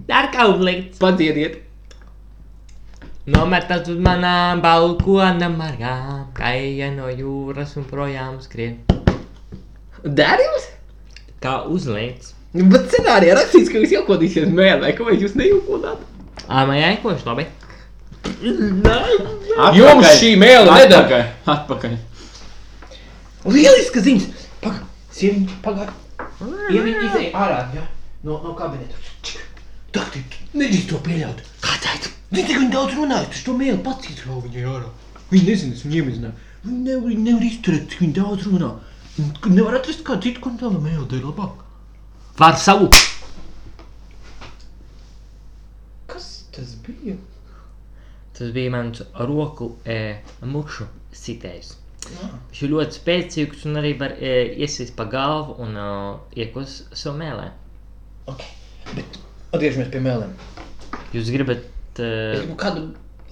Dar 0.10 0.32
kaut 0.34 0.64
likts. 0.66 0.98
Padziediet. 0.98 1.60
Nometas 3.30 3.86
uz 3.94 4.02
manām 4.02 4.66
balkona 4.66 5.52
margām, 5.54 6.26
kā 6.34 6.56
eja 6.58 6.90
no 6.96 7.14
jūras 7.14 7.78
un 7.78 7.86
projām 7.86 8.42
skrien. 8.42 8.80
Dārījums? 10.02 10.66
Kā 11.46 11.60
uzlikts. 11.70 12.34
Bet 12.58 12.90
scenārijā 12.90 13.38
rakstīts, 13.38 13.70
ka 13.70 13.86
jūs 13.86 13.94
jokodīsiet 14.00 14.50
mēli. 14.50 14.88
Vai 14.88 14.96
kāpēc 14.98 15.22
jūs 15.28 15.38
nejokodāt? 15.38 16.02
Ā, 16.50 16.66
man 16.66 16.80
jāikoši 16.82 17.30
labi. 17.30 17.46
Jums 19.76 20.12
šī 20.20 20.36
mēle 20.40 20.76
nedara. 20.76 21.02
Atpakaļ. 21.04 21.24
Atpakaļ. 21.56 21.98
Lieliski 23.50 24.04
ziņas. 24.06 24.48
Paga, 24.64 24.84
sieviņa, 25.16 25.60
pagaid. 25.64 25.96
Ieviņa 26.70 27.06
izēja 27.10 27.32
ārā, 27.36 27.60
ja? 27.76 27.86
No, 28.24 28.40
no 28.44 28.54
kabineta. 28.58 28.96
Dakti, 29.96 30.22
nedrīkst 30.54 30.92
to 30.92 31.00
pieļaut. 31.06 31.40
Kādēļ? 31.64 32.10
Viņa 32.30 32.46
tik 32.46 32.60
viņa 32.60 32.74
daudz 32.76 32.98
runāja, 32.98 33.30
tas 33.32 33.42
to 33.46 33.56
mēli 33.58 33.80
pats 33.86 34.12
izrauj 34.12 34.44
viņai 34.46 34.66
ārā. 34.70 34.92
Viņa 35.32 35.48
nezina, 35.48 35.78
es 35.78 35.86
viņu 35.86 36.02
iemazināju. 36.02 36.46
Viņa 36.66 36.82
nevar, 36.86 37.16
nevar 37.26 37.48
izturēt, 37.48 37.88
cik 37.90 38.04
viņa 38.04 38.16
daudz 38.20 38.46
runā. 38.50 38.70
Viņa 39.18 39.56
nevar 39.56 39.80
atrast 39.80 40.04
kādu 40.06 40.28
citu, 40.28 40.44
ko 40.44 40.54
tā 40.60 40.70
mēli 40.76 41.08
dara 41.10 41.32
labāk. 41.32 41.64
Var 42.40 42.60
savu. 42.62 42.92
Kas 46.12 46.30
tas 46.56 46.76
bija? 46.86 47.18
Tas 48.40 48.54
bija 48.56 48.72
mans 48.72 49.02
roku 49.20 49.74
e, 49.84 50.00
mušu 50.48 50.86
sitējs. 51.12 51.74
Viņš 52.10 52.62
ir 52.64 52.72
ļoti 52.72 52.96
spēcīgs 53.02 53.66
un 53.68 53.80
arī 53.82 53.92
var 54.00 54.14
e, 54.16 54.30
iesist 54.64 54.96
pa 54.96 55.04
galvu 55.12 55.58
un 55.66 55.76
e, 55.76 55.88
iekos 56.40 56.78
savu 56.96 57.18
mēlē. 57.20 57.50
Ok, 58.32 58.46
bet 58.96 59.20
atgriežamies 59.52 59.92
pie 59.92 60.02
mēlēm. 60.06 60.32
Jūs 61.18 61.34
gribat. 61.36 61.68
Es 62.00 62.06
E, 62.06 62.10
gribu 62.40 62.56
kādu, 62.62 62.86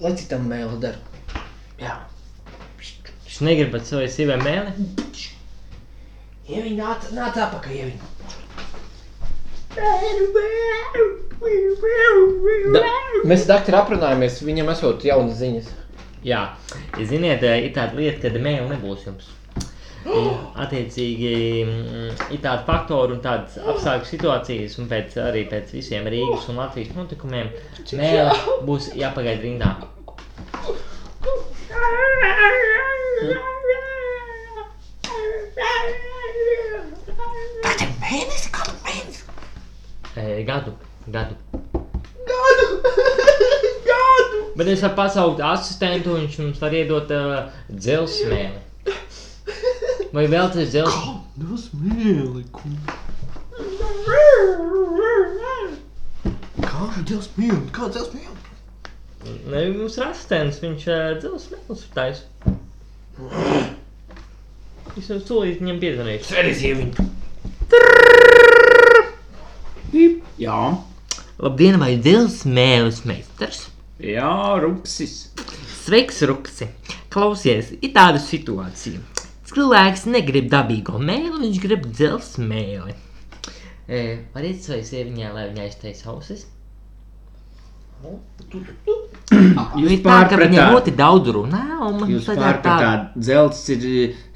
lai 0.04 0.12
citam 0.20 0.44
mēli 0.50 0.76
dara. 0.82 1.00
Jā. 1.80 1.94
jūs 3.24 3.40
negribat 3.46 3.88
savai 3.88 4.10
sievai 4.12 4.36
mēlē? 4.42 4.74
Ieviņa 6.48 6.76
nāca, 6.82 7.14
nāca 7.16 7.46
apakaļ, 7.46 7.78
ieviņa. 7.80 8.12
Da, 12.74 12.82
mēs 13.28 13.44
ar 13.44 13.50
doktoru 13.52 13.78
aprunājāmies, 13.80 14.40
viņam 14.44 14.72
esot 14.74 15.04
jaunas 15.06 15.38
ziņas. 15.40 15.68
Jā, 16.26 16.40
ja 16.98 17.04
ziniet, 17.06 17.44
e, 17.46 17.52
ir 17.68 17.74
tāda 17.76 17.98
lieta, 17.98 18.26
ka 18.26 18.42
mēlē 18.42 18.66
nebūs 18.72 19.04
jums. 19.06 19.28
Attiecīgi, 20.08 21.30
mm, 21.64 22.32
ir 22.34 22.40
tādi 22.42 22.64
faktori 22.66 23.14
un 23.16 23.22
tādas 23.24 23.58
apstākļu 23.60 24.08
situācijas, 24.08 24.78
un 24.80 24.88
pēc, 24.90 25.18
arī 25.22 25.44
pēc 25.50 25.74
visiem 25.76 26.08
Rīgas 26.10 26.48
un 26.50 26.60
Latvijas 26.62 26.94
notikumiem 26.96 27.50
mēle 27.98 28.34
būs 28.66 28.92
jāpagaida 28.98 29.44
rindā. 29.44 29.74
Kāda 37.62 37.86
mēnesi, 38.00 38.54
kāda 38.54 38.74
mēnesi? 38.86 39.27
E, 40.18 40.42
gadu, 40.42 40.72
gadu. 41.06 41.34
Gadu! 42.26 42.82
Gadu! 43.90 44.38
Bet 44.56 44.66
es 44.66 44.80
varu 44.82 44.96
pasaukt 44.96 45.42
asistentu, 45.46 46.16
viņš 46.18 46.38
mums 46.42 46.62
var 46.62 46.74
iedot 46.74 47.12
uh, 47.14 47.52
dzelzsmēli. 47.70 48.58
Vai 50.16 50.24
vēl 50.32 50.50
tas. 50.56 50.74
Kāda 56.64 57.04
Dievs 57.06 57.30
mīl? 57.36 57.60
Kāda 57.76 57.92
Dievs 58.00 58.10
mīl? 58.16 58.34
Ne, 59.52 59.62
mums 59.76 60.00
ir 60.00 60.08
asistents, 60.08 60.58
viņš 60.64 60.88
uh, 60.88 61.04
dzelzsmēlis 61.22 61.86
taisa. 61.94 62.56
Es 64.98 65.12
jau 65.12 65.20
solīju 65.22 65.60
viņam 65.62 65.78
piezvanīšu. 65.84 66.32
Sveries, 66.32 66.66
ieviņ! 66.72 66.90
Jā, 69.92 70.60
Labdien, 71.38 71.78
vai 71.80 71.94
dzelzsmēlis 72.02 73.04
meistars? 73.08 73.68
jā, 74.02 74.32
rupsis. 74.60 75.14
Sveiks, 75.84 76.20
Ruksi! 76.28 76.68
Klausies, 77.10 77.70
ir 77.80 77.94
tāda 77.94 78.20
situācija. 78.20 79.00
Cilvēks 79.48 80.04
negrib 80.12 80.50
dabīgo 80.52 81.00
mēli, 81.00 81.38
viņš 81.40 81.60
grib 81.62 81.86
dzelzceļa 81.88 82.48
mēli. 82.50 82.94
E, 83.88 84.02
Variet 84.34 84.60
savai 84.66 84.82
sieviņai, 84.84 85.30
lai 85.32 85.46
viņa 85.48 85.64
aiztaisa 85.64 86.10
ausis. 86.12 86.44
Jo 89.28 89.88
ir 89.92 89.98
tā, 90.04 90.18
ka 90.30 90.38
viņa 90.40 90.68
ļoti 90.72 90.92
daudz 90.96 91.32
runā, 91.36 91.64
un 91.84 91.98
man 92.00 92.12
Jūs 92.12 92.30
tagad 92.30 92.62
tā... 92.64 92.74
pārpratāt, 92.74 93.16
dzelzs 93.20 93.64
ir, 93.74 93.88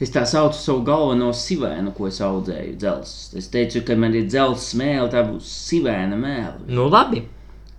es 0.04 0.12
tā 0.12 0.26
saucu 0.28 0.58
savu 0.60 0.82
galveno 0.84 1.30
sivēnu, 1.36 1.94
ko 1.96 2.10
es 2.10 2.20
audzēju, 2.24 2.74
dzelzs. 2.80 3.14
Es 3.40 3.48
teicu, 3.52 3.80
ka 3.88 3.96
man 3.96 4.16
ir 4.18 4.26
dzelzs 4.28 4.72
smēle, 4.74 5.08
tā 5.14 5.24
būs 5.30 5.48
sivēna 5.70 6.18
mēle. 6.20 6.66
Nu 6.68 6.90
labi, 6.92 7.24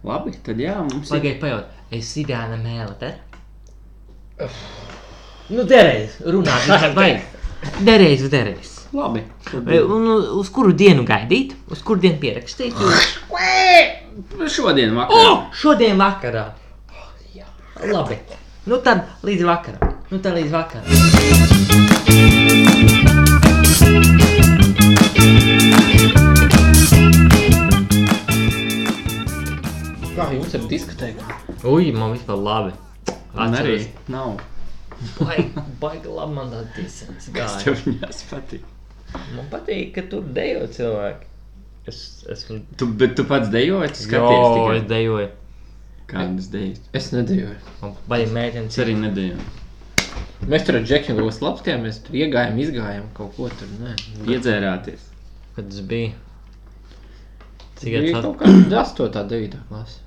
Labi, 0.04 0.34
tad 0.44 0.60
jā, 0.60 0.76
mums 0.84 1.08
ir. 1.08 1.16
pagaid 1.16 1.38
pajaut. 1.40 1.76
Es 1.94 2.10
sidāna 2.12 2.58
mēle 2.60 2.92
te. 3.00 3.12
Nu, 5.54 5.64
derēs, 5.70 6.18
runāt, 6.28 6.66
vajag. 6.98 7.22
Derēs, 7.88 8.26
derēs. 8.34 8.72
Labi. 8.94 9.24
Un 9.54 10.10
uz 10.42 10.50
kuru 10.54 10.74
dienu 10.76 11.06
gaidīt? 11.08 11.56
Uz 11.72 11.80
kuru 11.86 12.04
dienu 12.04 12.20
pierakstīt? 12.20 12.76
Jūs? 12.76 13.14
šodien 14.52 14.92
O, 14.92 15.00
vakarā. 15.00 15.32
šodien 15.56 15.98
vakarā. 16.02 16.44
Labi. 17.92 18.18
Nu 18.66 18.78
tad 18.84 19.04
līdz 19.24 19.44
vakaram. 19.48 19.96
Nu 20.12 20.20
tad 20.24 20.38
līdz 20.40 20.52
vakaram. 20.52 21.94
Kā 30.14 30.28
jums 30.36 30.54
ir 30.54 30.66
diskotēka? 30.70 31.38
Ui, 31.70 31.90
man 31.96 32.14
vispār 32.14 32.38
labi. 32.38 32.74
Man 33.34 33.56
arī 33.58 33.78
nav. 34.14 34.36
baigi, 35.18 35.64
baigi 35.82 36.12
labi 36.14 36.36
man 36.38 36.52
tā 36.54 36.60
disens 36.76 37.30
Kas 37.34 37.56
tev 37.64 37.80
viņās 37.82 38.20
patīk? 38.30 38.68
Man 39.34 39.48
patīk, 39.52 39.90
ka 39.96 40.04
tur 40.12 40.28
dejo 40.36 40.68
cilvēki. 40.76 41.30
Es 41.90 41.98
esmu... 42.32 42.60
Tu, 42.80 42.88
bet 43.02 43.18
tu 43.18 43.26
pats 43.28 43.50
dejoji, 43.52 43.90
tu 43.98 44.04
Jo, 44.06 44.06
skaties 44.06 44.44
es 44.44 44.54
tikai. 44.60 44.84
dejoju. 44.94 45.32
Kādas 46.14 46.48
dejas? 46.54 46.80
Es 46.96 47.10
nedēļu. 47.14 47.56
Man 47.82 47.96
baigi 48.12 48.30
mēģina 48.36 48.70
Es 48.72 48.80
arī 48.84 48.94
nedejoju. 49.00 49.46
Mēs 50.52 50.66
tur 50.68 50.78
ar 50.78 50.84
Džekiem 50.86 51.16
kaut 51.18 51.26
ko 51.30 51.34
slapstījām, 51.38 51.84
mēs 51.88 52.02
tur 52.06 52.18
iegājām, 52.20 52.58
izgājām 52.60 53.06
kaut 53.18 53.36
ko 53.38 53.48
tur. 53.58 53.70
Nē, 53.82 53.94
Iedzērāties. 54.34 55.06
Kad 55.56 55.70
tas 55.72 55.82
bija? 55.88 56.12
Cik 57.80 57.88
Bija 57.90 58.02
gads 58.14 58.26
kaut 58.26 58.42
kāda 58.42 58.82
8. 58.84 59.24
9. 59.32 59.62
klasa. 59.70 60.00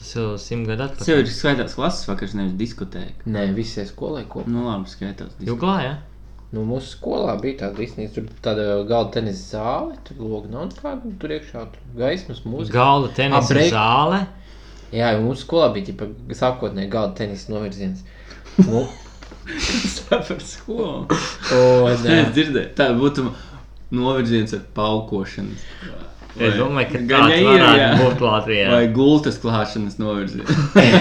Tas 0.00 0.14
jau 0.16 0.28
simt 0.40 0.66
gadu 0.70 0.86
Tas 0.86 0.94
atpakaļ. 1.02 1.10
jau 1.12 1.18
ir 1.24 1.28
skaitās 1.34 1.74
klases 1.76 2.06
vakars, 2.08 2.32
nevis 2.38 2.54
diskotēka. 2.60 3.26
Nē, 3.30 3.42
visai 3.54 3.84
skolai 3.90 4.24
kopā. 4.30 4.48
Nu 4.50 4.64
labi, 4.68 4.88
skaitās. 4.90 5.34
Juglā, 5.44 5.76
ja? 5.84 5.92
Nu, 6.50 6.64
mūsu 6.66 6.96
skolā 6.96 7.36
bija 7.38 7.60
tāda 7.64 7.84
īstenībā, 7.84 8.10
tur 8.16 8.24
tāda 8.42 8.64
galda 8.88 9.12
tenisa 9.20 9.56
zāle, 9.56 9.98
tur 10.06 10.18
logi 10.24 10.50
nav 10.50 10.66
nekāda, 10.72 11.12
tur 11.22 11.34
iekšā 11.36 11.62
tur 11.74 11.92
gaismas 12.00 12.40
mūzika. 12.42 12.74
Galda 12.74 13.12
tenisa 13.14 13.54
break- 13.54 13.70
zāle. 13.74 14.24
Jā, 14.90 15.12
jo 15.14 15.22
mūsu 15.28 15.44
skolā 15.46 15.68
bija 15.76 15.92
ģipa, 15.92 16.08
sākotnēji 16.34 16.90
galda 16.90 17.14
tenisa 17.22 17.52
novirziens. 17.54 18.02
Nu, 18.66 18.82
Tā 20.10 20.18
par 20.26 20.42
skolu. 20.42 21.06
Es 21.90 22.02
dzirdēju, 22.34 22.70
tā 22.78 22.90
būtu 22.98 23.26
novirziens 23.94 24.54
ar 24.56 24.64
paukošanu. 24.74 25.54
Es 26.40 26.54
domāju, 26.58 26.92
ka 26.92 27.00
ja 27.10 27.38
ir, 27.38 27.64
jā. 27.78 27.88
būt 27.98 28.22
Latvijā. 28.22 28.68
Vai 28.70 28.84
gultas 28.94 29.38
klāšanas 29.42 29.98
novirziens. 30.02 30.50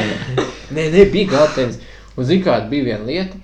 Nē, 0.76 0.86
nē, 0.94 1.06
bija 1.14 1.30
galda 1.36 1.54
tenisa. 1.58 1.86
Un 2.18 2.26
zini, 2.28 2.44
kāda 2.46 2.70
bija 2.72 2.88
viena 2.92 3.06
lieta. 3.08 3.38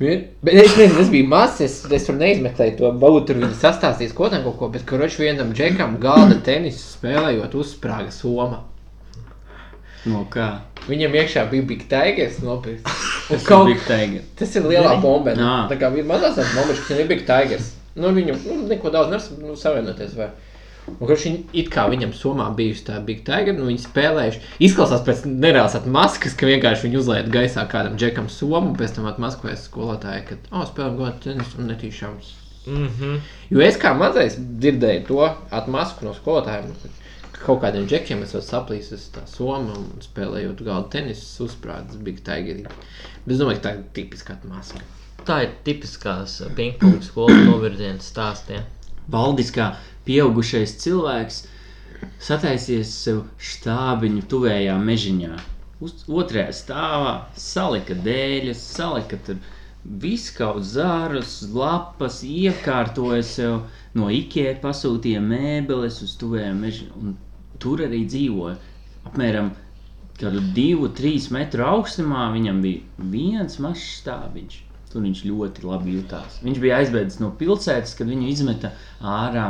Vien- 0.00 0.24
Bet 0.42 0.54
es 0.58 0.76
nezinu, 0.76 0.96
tas 0.98 1.10
bija 1.12 1.28
mazs, 1.30 1.60
es, 1.62 1.74
es 1.92 2.06
tur 2.08 2.16
neizmeklēju 2.18 2.76
to, 2.80 2.88
varbūt 2.98 3.26
tur 3.28 3.36
viņi 3.38 3.54
sastāstīs 3.60 4.14
kaut 4.16 4.34
ko, 4.42 4.50
ko 4.58 4.68
bet, 4.74 4.82
kurš 4.88 5.18
vienam 5.22 5.52
džekam 5.54 5.98
galda 6.02 6.40
tenisu 6.42 6.82
spēlējot 6.96 7.54
uzsprāga 7.54 8.10
soma. 8.12 8.64
No 10.04 10.26
kā? 10.30 10.48
Viņam 10.88 11.14
iekšā 11.16 11.46
bija 11.50 11.64
Big 11.68 11.86
Tigers 11.88 12.40
nopirkts. 12.44 12.84
Un 13.30 13.38
Tas 13.38 13.46
kaut- 13.48 13.70
ir. 13.70 14.24
Tas 14.36 14.56
ir 14.58 14.66
lielā 14.68 14.98
bomba. 15.00 15.32
Tā 15.70 15.78
kā 15.80 15.88
bija 15.94 16.04
mazās 16.04 16.36
bombas, 16.56 16.82
kas 16.88 16.98
ir 16.98 17.06
Big 17.08 17.22
Tigers. 17.24 17.70
Nu, 17.96 18.10
viņu 18.12 18.34
nu, 18.42 18.58
neko 18.68 18.90
daudz 18.92 19.14
nevar 19.14 19.38
nu. 19.40 20.28
Un, 20.84 21.06
kurš 21.08 21.24
viņi, 21.26 21.38
it 21.56 21.70
kā 21.72 21.86
viņam 21.88 22.12
somā 22.16 22.50
bijusi 22.56 22.84
tā 22.88 22.98
Big 23.04 23.22
Tiger, 23.24 23.56
nu 23.56 23.70
viņi 23.70 23.84
spēlējuši. 23.86 24.42
Izklausās 24.66 25.04
pēc 25.06 25.22
nereālas 25.30 25.76
atmaskas, 25.78 26.36
ka 26.36 26.48
vienkārši 26.48 26.86
viņi 26.86 26.98
uzliek 27.00 27.30
gaisā 27.32 27.64
kādam 27.70 27.96
džekam 28.00 28.28
somu, 28.32 28.72
un 28.72 28.76
pēc 28.78 28.98
tam 28.98 29.08
atmaskojas 29.08 29.64
skolotāji, 29.70 30.26
ka, 30.28 30.38
oh, 30.52 30.66
spēlējam 30.68 30.98
godu 31.00 31.22
tenisu 31.24 31.60
un 31.60 31.70
netīšām. 31.72 32.18
Mhm. 32.64 33.16
Jo 33.52 33.64
es 33.64 33.80
kā 33.80 33.94
mazais 33.96 34.36
dzirdēju 34.40 35.06
to 35.08 35.24
atmasku 35.52 36.06
no 36.06 36.14
skolotājiem, 36.16 36.70
ka 37.34 37.42
kaut 37.46 37.62
kādiem 37.64 37.88
džekiem 37.88 38.22
esat 38.24 38.46
saplīsis 38.46 39.10
tā 39.14 39.24
soma 39.28 39.76
un 39.76 40.04
spēlējot 40.04 40.62
galdu 40.64 40.92
tenisu 40.96 41.48
uzsprādzis 41.48 42.00
Big 42.04 42.22
Tiger. 42.24 42.62
Bet 43.24 43.34
es 43.34 43.40
domāju, 43.40 43.60
ka 43.60 43.68
tā 43.68 43.74
ir 43.78 43.82
tipiska 43.96 44.36
atmaska. 44.36 44.84
Tā 45.24 45.40
ir 45.46 45.52
tipiskās 45.64 46.42
pingpong 46.56 47.00
skolas 47.04 47.44
novirziens 47.48 48.08
stāstiem. 48.12 48.64
Valdis 49.12 49.50
kā 49.52 49.74
pieaugušais 50.06 50.76
cilvēks 50.84 51.42
sataisies 52.24 52.92
sev 53.04 53.24
štābiņu 53.50 54.24
tuvējā 54.30 54.76
mežiņā. 54.88 55.34
Uz 55.84 56.04
otrajā 56.08 56.52
stāvā 56.56 57.14
salika 57.40 57.96
dēļas, 58.04 58.60
salika 58.76 59.18
tur 59.26 59.40
viskaut 59.84 60.64
zārus, 60.64 61.42
lapas, 61.52 62.22
iekārtoja 62.24 63.24
sev 63.26 63.56
no 63.98 64.08
Ikea 64.12 64.54
pasūtīja 64.62 65.20
mēbeles 65.24 66.00
uz 66.06 66.14
tuvējām 66.20 66.62
mežiem. 66.64 66.94
Un 67.00 67.16
tur 67.60 67.84
arī 67.84 68.04
dzīvoja. 68.08 68.56
Apmēram 69.10 69.52
kādu 70.20 70.40
divu, 70.56 70.88
trīs 70.96 71.28
metru 71.34 71.66
augstumā 71.66 72.30
viņam 72.32 72.62
bija 72.64 73.10
viens 73.12 73.58
mazs 73.60 73.84
stābiņš. 74.00 74.60
Tur 74.92 75.02
viņš 75.02 75.24
ļoti 75.26 75.66
labi 75.66 75.96
jutās. 75.98 76.38
Viņš 76.46 76.58
bija 76.62 76.80
aizbēdzis 76.80 77.20
no 77.20 77.32
pilsētas, 77.38 77.96
kad 77.98 78.08
viņu 78.08 78.28
izmeta 78.30 78.70
ārā 79.02 79.48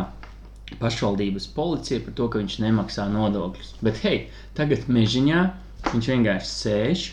pašvaldības 0.80 1.46
policija 1.56 2.00
par 2.04 2.14
to, 2.18 2.28
ka 2.32 2.40
viņš 2.42 2.56
nemaksā 2.64 3.06
nodokļus. 3.12 3.74
Bet 3.84 4.00
hei, 4.04 4.16
tagad 4.58 4.88
mežiņā 4.88 5.42
viņš 5.92 6.10
vienkārši 6.14 6.50
sēž. 6.52 7.04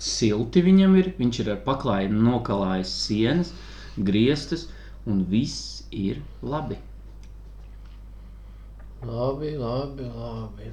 Silti 0.00 0.62
viņam 0.64 0.94
ir, 0.96 1.10
viņš 1.18 1.40
ir 1.42 1.50
ar 1.54 1.58
paklājienu 1.66 2.22
nokalājis 2.24 2.92
sienas, 3.04 3.50
griestus, 4.00 4.68
un 5.06 5.24
viss 5.28 5.82
ir 5.92 6.22
labi. 6.42 6.78
Labi, 9.04 9.54
labi, 9.56 10.06
labi. 10.14 10.70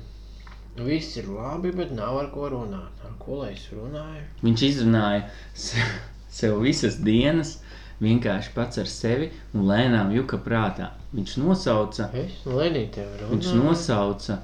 Viss 0.77 1.17
ir 1.17 1.27
labi, 1.31 1.71
bet 1.75 1.91
nav 1.95 2.17
ar 2.21 2.27
ko 2.31 2.49
runāt. 2.53 2.99
Ar 3.03 3.13
ko 3.19 3.41
lai 3.41 3.53
es 3.55 3.65
runāju? 3.73 4.23
Viņš 4.43 4.63
izrunāja 4.67 5.23
se- 5.55 5.85
sev 6.29 6.59
visas 6.61 6.99
dienas, 7.01 7.57
vienkārši 8.03 8.53
pats 8.53 8.77
ar 8.77 8.85
sevi 8.91 9.31
un 9.53 9.65
lēnām 9.71 10.11
juka 10.13 10.37
prātā. 10.37 10.91
Viņš 11.15 11.33
nosauca, 11.39 12.09
Lenītiem 12.45 13.11
viņš 13.31 13.49
nosauca 13.55 14.41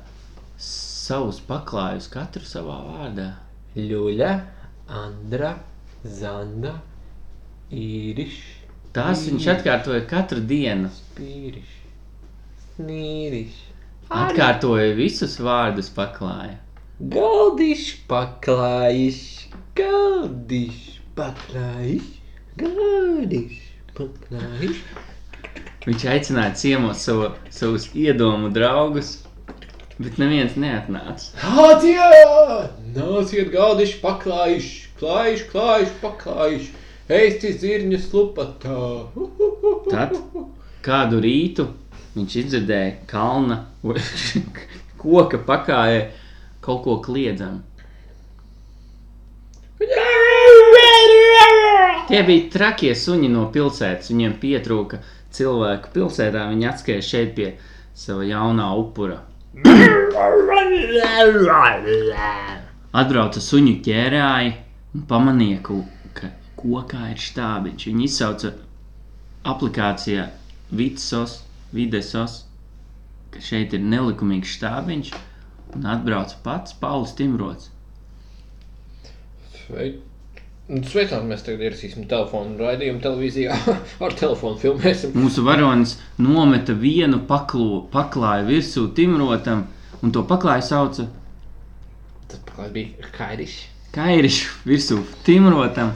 savus 0.64 1.42
paklājus 1.44 2.08
katru 2.14 2.46
savā 2.48 2.78
vārdā. 2.88 3.26
Ļuļa, 3.76 4.30
Andra, 5.02 5.50
Zanda, 6.06 6.78
Īriš, 7.74 8.38
Tās 8.94 9.26
viņš 9.28 9.48
atkārtoja 9.56 10.06
katru 10.06 10.40
dienu. 10.46 10.90
spīriš, 10.94 11.72
snīriš. 12.76 13.56
Atkārtoja 14.14 14.92
visus 14.96 15.40
vārdus, 15.42 15.90
paklāja. 15.96 16.60
Galdiš, 17.02 17.88
paklājiš, 18.08 19.22
galdiš, 19.76 20.84
paklājiš, 21.18 22.12
galdiš, 22.62 23.58
paklājiš. 23.98 24.84
Viņš 25.84 26.04
aicināja 26.08 26.54
ciemos 26.56 27.02
savu, 27.04 27.34
savus 27.52 27.90
iedomu 27.92 28.48
draugus, 28.56 29.18
bet 29.98 30.16
neviens 30.22 30.56
neatnāca. 30.56 31.34
Hācijā! 31.42 32.06
Nāciet 32.96 33.50
galdiš, 33.52 33.98
paklājiš, 34.04 34.70
klājiš, 35.02 35.44
klājiš, 35.52 35.92
paklājiš. 36.00 36.70
Eisti 37.12 37.52
zirņas 37.60 38.06
lupatā. 38.16 38.78
Tad 39.90 40.16
kādu 40.86 41.20
rītu 41.24 41.68
viņš 42.16 42.36
izdzirdēja 42.44 42.94
kalna 43.10 43.66
koka 45.04 45.42
pakājē 45.44 46.00
kaut 46.64 46.84
ko 46.86 46.96
kliedzamu. 47.04 47.60
Tie 52.08 52.22
bija 52.28 52.48
trakie 52.54 52.94
suņi 52.96 53.30
no 53.32 53.50
pilsētas. 53.52 54.12
Viņiem 54.14 54.38
pietrūka 54.40 55.00
cilvēku 55.38 55.94
pilsētā. 55.96 56.48
Viņi 56.52 56.70
atskrēja 56.70 57.06
šeit 57.10 57.34
pie 57.38 57.50
sava 57.98 58.26
jaunā 58.28 58.70
upura. 58.80 59.22
Atbrauca 62.94 63.42
suņu 63.42 63.76
ķērāji 63.86 64.54
un 64.94 65.06
pamanīja, 65.10 65.60
ka, 66.18 66.30
kokā 66.60 67.10
ir 67.14 67.22
štābiņš. 67.22 67.88
Viņi 67.90 68.08
izsauca 68.10 68.54
aplikācijā 69.50 70.30
Vitsos, 70.74 71.40
Videsos, 71.74 72.44
ka 73.34 73.42
šeit 73.42 73.74
ir 73.74 73.82
nelikumīgs 73.82 74.58
štābiņš 74.60 75.14
un 75.74 75.88
atbrauca 75.90 76.38
pats 76.46 76.78
Pauls 76.78 77.16
Timrots. 77.18 77.72
Sveicām, 80.64 81.26
mēs 81.28 81.42
tagad 81.44 81.66
ierasīsim 81.66 82.06
telefonu 82.08 82.56
raidījumu 82.64 83.02
televīzijā. 83.04 83.58
Ar 84.06 84.14
telefonu 84.16 84.56
filmēsim. 84.62 85.12
Mūsu 85.20 85.44
varonis 85.44 85.98
nometa 86.24 86.72
vienu 86.72 87.20
paklo, 87.28 87.82
paklāju 87.92 88.48
virsū 88.48 88.86
Timrotam 88.96 89.66
un 90.00 90.16
to 90.16 90.24
paklāju 90.28 90.64
sauca 90.70 91.10
Tas 92.32 92.40
paklāj 92.48 92.72
bija 92.74 93.12
Kairis. 93.14 93.58
Kairišu 93.94 94.64
virsū 94.66 95.02
Timrotam. 95.28 95.92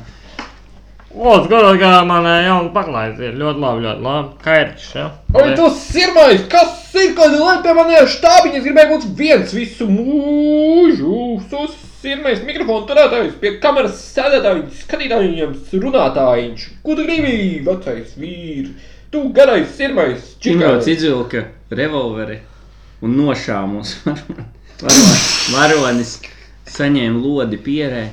O, 1.16 1.32
skatās, 1.48 1.80
kā 1.80 1.94
man 2.06 2.28
jauna 2.28 2.70
paklājas 2.76 3.24
ir 3.24 3.40
ļoti 3.40 3.64
labi, 3.64 3.86
ļoti 3.88 4.04
labi. 4.04 4.36
Kairķis, 4.44 4.90
ja? 5.00 5.08
Oi, 5.32 5.48
tu 5.58 5.72
sirmais! 5.80 6.44
Kas 6.52 6.92
ir, 7.00 7.16
kad 7.18 7.34
lai 7.40 7.56
pie 7.64 7.74
maniem 7.74 8.12
štābiņiem? 8.12 8.60
Es 8.60 8.68
gribēju 8.68 8.92
būt 8.92 9.08
viens 9.18 9.56
visu 9.56 9.88
mūžu. 9.90 11.22
Tu 11.48 11.64
sirmais 12.02 12.44
mikrofonu 12.46 12.86
turētājs, 12.90 13.34
pie 13.42 13.56
kameras 13.64 13.98
sēdētājs, 14.14 14.84
skatītājs, 14.84 15.74
runātājs. 15.82 16.68
Ko 16.86 16.96
tu 16.98 17.06
gribi, 17.08 17.64
vecais 17.66 18.14
vīri? 18.20 18.76
Tu 19.12 19.22
garais 19.32 19.68
sirmais 19.78 20.20
Timrots 20.44 20.84
čikāns. 20.84 20.88
izvilka 20.92 21.46
revolveri 21.72 22.42
un 23.02 23.16
varoni. 24.82 25.18
Varonis 25.54 26.18
saņēma 26.76 27.22
lodi 27.24 27.58
pierē 27.64 28.04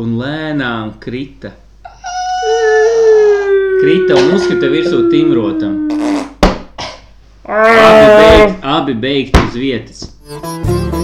un 0.00 0.16
lēnām 0.20 0.96
krita. 1.00 1.54
Krita 3.80 4.18
un 4.18 4.34
uzkrita 4.36 4.68
virsū 4.74 5.04
Timrotam. 5.12 5.86
Abi 7.50 8.94
beigt, 9.00 9.32
beigti 9.34 9.46
uz 9.48 9.54
vietas. 9.54 10.99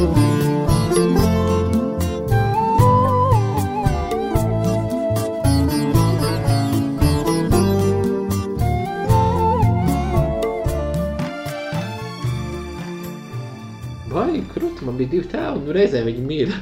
Man 14.97 15.05
bija 15.05 15.13
divi 15.13 15.29
tēvi, 15.29 15.61
un 15.61 15.75
reizē 15.77 16.01
viņi 16.07 16.23
mīra. 16.25 16.57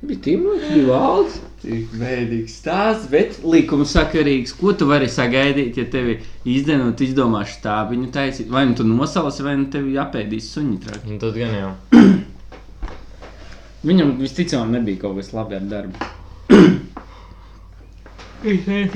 bija 0.00 0.20
Timrots, 0.22 0.68
bija 0.70 0.86
valds. 0.86 1.40
Tik 1.60 1.90
veidīgs 2.00 2.54
stāsts, 2.56 3.08
bet 3.12 3.34
likumsakarīgs. 3.44 4.54
Ko 4.56 4.72
tu 4.72 4.86
vari 4.88 5.10
sagaidīt, 5.12 5.76
ja 5.76 5.84
tevi 5.92 6.14
izdenot, 6.48 7.02
izdomāšu 7.04 7.58
tā 7.66 7.74
viņu 7.90 8.08
taisīt? 8.14 8.48
Vai 8.48 8.62
nu 8.70 8.78
tu 8.78 8.86
nosalsi, 8.88 9.44
vai 9.44 9.58
nu 9.60 9.66
tevi 9.72 9.98
apēdīs 10.00 10.48
suņi 10.54 10.78
traki. 10.86 11.10
Nu, 11.12 11.18
tad 11.20 11.36
gan 11.36 11.52
jau. 11.58 11.74
Viņam 13.90 14.14
visticamāk 14.22 14.72
nebija 14.78 15.02
kaut 15.02 15.20
kas 15.20 15.34
labi 15.36 15.58
ar 15.58 15.68
darbu. 15.68 16.08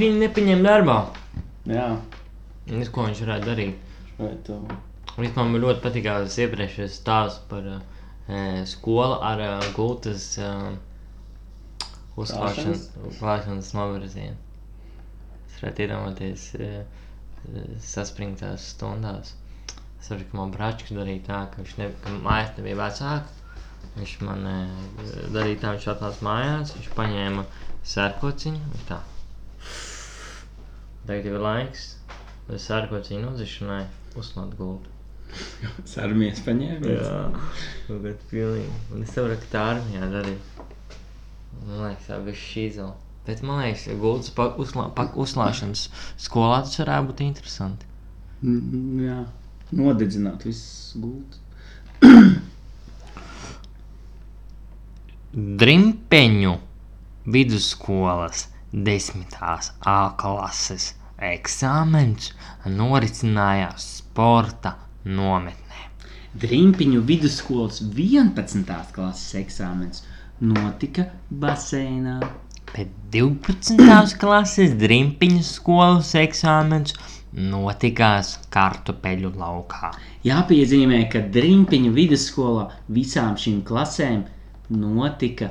Viņi 0.00 0.14
nepieņem 0.24 0.64
darbā. 0.64 0.98
Jā, 1.68 1.90
Es, 2.64 2.88
ko 2.88 3.04
viņš 3.04 3.18
varētu 3.26 3.44
darīt? 3.50 3.80
vai 4.16 4.30
tu... 4.46 4.56
Viņš 5.14 5.36
man 5.38 5.54
ļoti 5.62 5.82
patīk 5.82 6.06
tas 6.08 6.36
iepriekšējais 6.42 6.94
stāsts 7.00 7.42
par 7.50 7.66
uh, 7.70 7.82
skolu 8.66 9.18
ar 9.28 9.42
uh, 9.44 9.66
gultas 9.76 10.24
uh, 10.42 10.72
uzklāšanas, 12.18 13.68
novirzienu. 13.76 14.34
Es 15.46 15.60
varētu 15.60 15.84
iedomāties 15.84 16.48
uh, 16.58 16.80
saspringtās 17.92 18.66
stundās. 18.74 19.36
Es 20.00 20.10
saprotu, 20.10 20.26
ka 20.32 20.38
man 20.40 20.54
brāčs 20.56 20.90
darīja 20.98 21.22
tā, 21.28 21.38
ka 21.52 21.62
viņš 21.62 21.76
ne, 21.78 21.88
ka 22.02 22.14
mājās 22.26 22.50
nebija 22.58 22.80
vecāka. 22.82 23.40
Viņš 23.94 24.14
man 24.26 24.48
uh, 24.50 25.04
darīja 25.36 25.60
tā, 25.62 25.74
viņš 25.76 25.86
atnāca 25.94 26.26
mājās, 26.26 26.74
viņš 26.80 26.90
paņēma 26.98 27.46
sērkociņu. 27.94 28.82
Tā. 28.90 28.98
Tagad 31.06 31.30
ir 31.30 31.38
laiks, 31.46 31.86
lai 32.50 32.58
sērkociņu 32.66 33.28
nodzišanai 33.28 33.82
uzklāt 34.18 34.58
gultu. 34.58 34.93
Es 35.84 35.96
armijas 36.00 36.40
paņēmu. 36.46 36.90
Jā, 36.90 37.22
kāda 37.88 38.12
pilnīgi. 38.30 38.74
Un 38.94 39.04
es 39.04 39.12
saprotu, 39.14 39.40
ka 39.44 39.48
tā 39.52 39.62
armijā 39.74 40.04
darīja. 40.12 40.68
Man 41.64 41.76
liekas, 41.84 42.06
tā 42.08 42.16
bija 42.24 42.38
šī 42.38 42.62
izvēle. 42.70 42.96
Bet 43.24 43.38
man 43.46 43.62
liekas, 43.62 43.86
ka 43.88 43.94
gultas 44.00 44.30
uzlā, 44.60 44.84
uzlāšanas 45.24 45.82
skolā 46.20 46.58
tas 46.66 46.76
varētu 46.82 47.08
būt 47.10 47.20
interesanti. 47.24 47.84
Mm, 48.44 49.00
Jā, 49.06 49.20
nodedzināt 49.72 50.40
visus 50.44 50.92
gultus. 51.00 51.40
Drimpeņu 55.64 56.54
vidusskolas 57.34 58.48
desmitās 58.74 59.72
A 59.88 60.12
klases 60.20 60.92
eksāmens 61.24 62.32
norisinājās 62.68 63.86
sporta 64.00 64.74
nometnē. 65.04 65.88
Drimpiņu 66.34 67.02
vidusskolas 67.06 67.80
11. 67.94 68.64
klases 68.94 69.36
eksāmens 69.38 70.02
notika 70.40 71.08
baseinā. 71.30 72.18
Bet 72.74 72.90
12. 73.14 74.16
klases 74.18 74.74
drimpiņu 74.80 75.44
skolas 75.46 76.14
eksāmens 76.18 76.96
notikās 77.34 78.36
kartupeļu 78.54 79.32
laukā. 79.38 79.90
Jāpiezīmē, 80.26 81.04
ka 81.10 81.22
Drimpiņu 81.34 81.92
vidusskolā 81.94 82.68
visām 82.94 83.36
šīm 83.38 83.62
klasēm 83.66 84.24
notika 84.70 85.50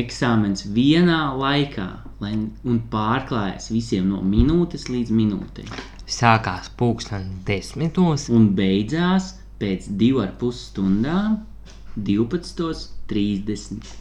eksāmens 0.00 0.64
vienā 0.74 1.20
laikā 1.38 1.88
lai, 2.22 2.34
un 2.64 2.80
pārklājas 2.90 3.70
visiem 3.74 4.10
no 4.12 4.22
minūtes 4.22 4.88
līdz 4.90 5.14
minūtei. 5.14 5.66
Sākās 6.04 6.68
pulksten 6.76 7.30
desmitos, 7.48 8.28
Un 8.28 8.50
beidzās 8.56 9.34
pēc 9.60 9.88
divu 10.00 10.24
ar 10.24 10.34
pus 10.40 10.68
stundām 10.70 11.40
12.30. 11.96 13.92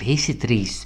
visi 0.00 0.34
trīs 0.36 0.84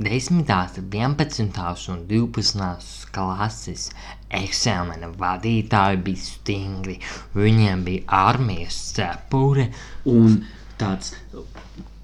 10, 0.00 0.46
11 0.48 1.90
un 1.92 1.98
12 2.08 3.10
klases 3.12 3.90
eksāmena 4.38 5.10
vadītāji 5.20 6.00
bija 6.06 6.22
stingri. 6.24 6.96
Viņiem 7.36 7.84
bija 7.84 8.22
armijas 8.30 8.78
cepure, 8.96 9.68
Un 10.08 10.40
tāds 10.80 11.14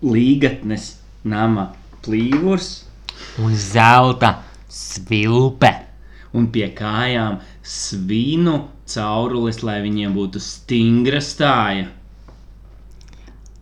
līgatnes 0.04 0.92
nama 1.24 1.70
plīvurs 2.04 2.70
un 3.42 3.56
zelta 3.56 4.36
svilpe. 4.68 5.72
un 6.36 6.50
pie 6.52 6.66
kājām 6.76 7.38
svinu 7.64 8.56
caurulis, 8.84 9.62
lai 9.64 9.78
viņiem 9.80 10.12
būtu 10.12 10.42
stingra 10.42 11.22
stāja. 11.24 11.86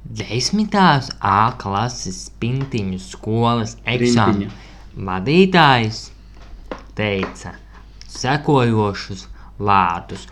Desmitās 0.04 1.08
A 1.20 1.54
klases 1.60 2.26
pintiņu 2.42 2.98
skolas 3.00 3.76
eksāmena 3.86 4.50
vadītājs 4.94 6.00
teica 6.98 7.54
sekojošus 8.10 9.24
vārdus. 9.58 10.26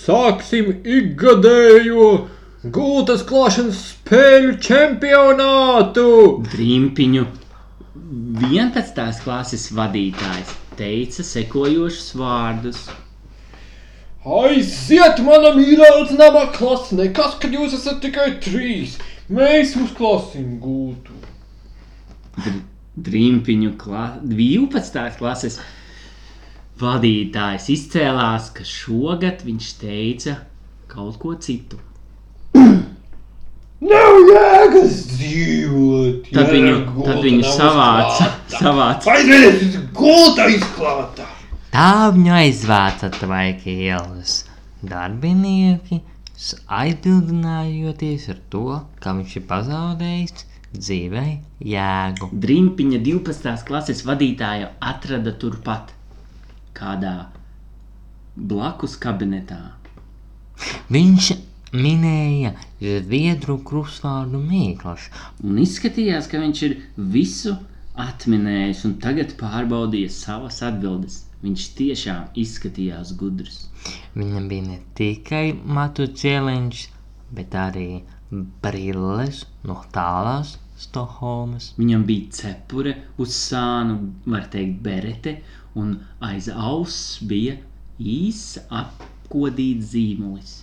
Sāksim 0.00 0.74
ikgadējo 0.82 2.10
gultas 2.64 3.22
klāšanas 3.24 3.78
spēļu 3.94 4.56
čempionātu! 4.60 6.06
Drimpiņu 6.52 7.26
11. 8.44 9.22
klases 9.24 9.68
vadītājs 9.76 10.52
teica 10.76 11.24
sekojošus 11.24 12.10
vārdus. 12.20 12.82
Aiziet, 14.20 15.22
mana 15.24 15.54
mīļā 15.56 15.92
nama 16.18 16.46
klase! 16.52 16.98
Nekas, 17.00 17.38
ka 17.40 17.48
jūs 17.48 17.78
esat 17.80 18.02
tikai 18.04 18.34
trīs! 18.44 18.98
Mēs 19.32 19.76
uzklāsim 19.80 20.58
gultu! 20.60 21.16
Dr 22.36 22.60
Drimpiņu 23.00 23.76
kla 23.80 24.06
12. 24.20 25.04
klases 25.16 25.60
vadītājs 26.80 27.68
izcēlās, 27.72 28.50
ka 28.52 28.66
šogad 28.66 29.44
viņš 29.46 29.76
teica 29.80 30.34
kaut 30.90 31.16
ko 31.22 31.36
citu. 31.40 31.78
Nav 33.90 34.16
jēgas 34.28 34.96
dzīvot! 35.14 36.28
Tad 36.34 36.50
viņu, 36.52 36.74
tad 37.06 37.20
viņu 37.24 37.44
savāca, 37.56 38.26
savāca 38.52 39.14
Aiziet, 39.14 39.76
gulta 39.96 40.46
izklāta! 40.52 41.26
Tā 41.70 41.88
viņu 42.14 42.32
aizvāca 42.34 43.10
tvaika 43.14 43.70
ielas 43.70 44.40
darbinieki, 44.82 46.00
s- 46.34 46.56
aizbildinājoties 46.66 48.28
ar 48.34 48.38
to, 48.52 48.64
ka 49.00 49.14
viņš 49.18 49.36
ir 49.40 49.44
pazaudējis 49.50 50.46
dzīvē 50.74 51.24
jēgu. 51.72 52.28
Drimpiņa 52.44 53.00
12. 53.06 53.64
klases 53.68 54.02
vadītāju 54.06 54.68
atrada 54.92 55.32
turpat, 55.42 55.92
kādā 56.78 57.14
blakus 58.36 58.96
kabinetā. 59.02 59.60
Viņš 60.92 61.30
minēja 61.72 62.54
zviedru 62.80 63.58
krustvārdu 63.66 64.40
mīklas, 64.42 65.08
Un 65.44 65.58
izskatījās, 65.62 66.28
ka 66.30 66.40
viņš 66.42 66.62
ir 66.68 66.76
visu 67.16 67.56
atminējis 68.00 68.84
un 68.88 68.96
tagad 69.02 69.34
pārbaudīja 69.40 70.12
savas 70.14 70.62
atbildes. 70.66 71.24
Viņš 71.40 71.66
tiešām 71.78 72.34
izskatījās 72.36 73.14
gudrs. 73.16 73.62
Viņam 74.12 74.48
bija 74.50 74.66
ne 74.66 74.78
tikai 74.98 75.44
matu 75.56 76.04
cēliņš, 76.22 76.82
bet 77.36 77.56
arī 77.56 78.02
brilles 78.64 79.46
no 79.64 79.78
tālās 79.94 80.58
Stokholmas. 80.80 81.72
Viņam 81.76 82.04
bija 82.08 82.30
cepure 82.38 82.94
uz 83.20 83.34
sānu, 83.36 83.98
var 84.24 84.46
teikt, 84.52 84.78
berete, 84.84 85.34
un 85.76 85.98
aiz 86.24 86.48
auss 86.52 87.18
bija 87.32 87.58
īsa 88.00 88.64
apkodīts 88.82 89.92
zīmolis. 89.92 90.54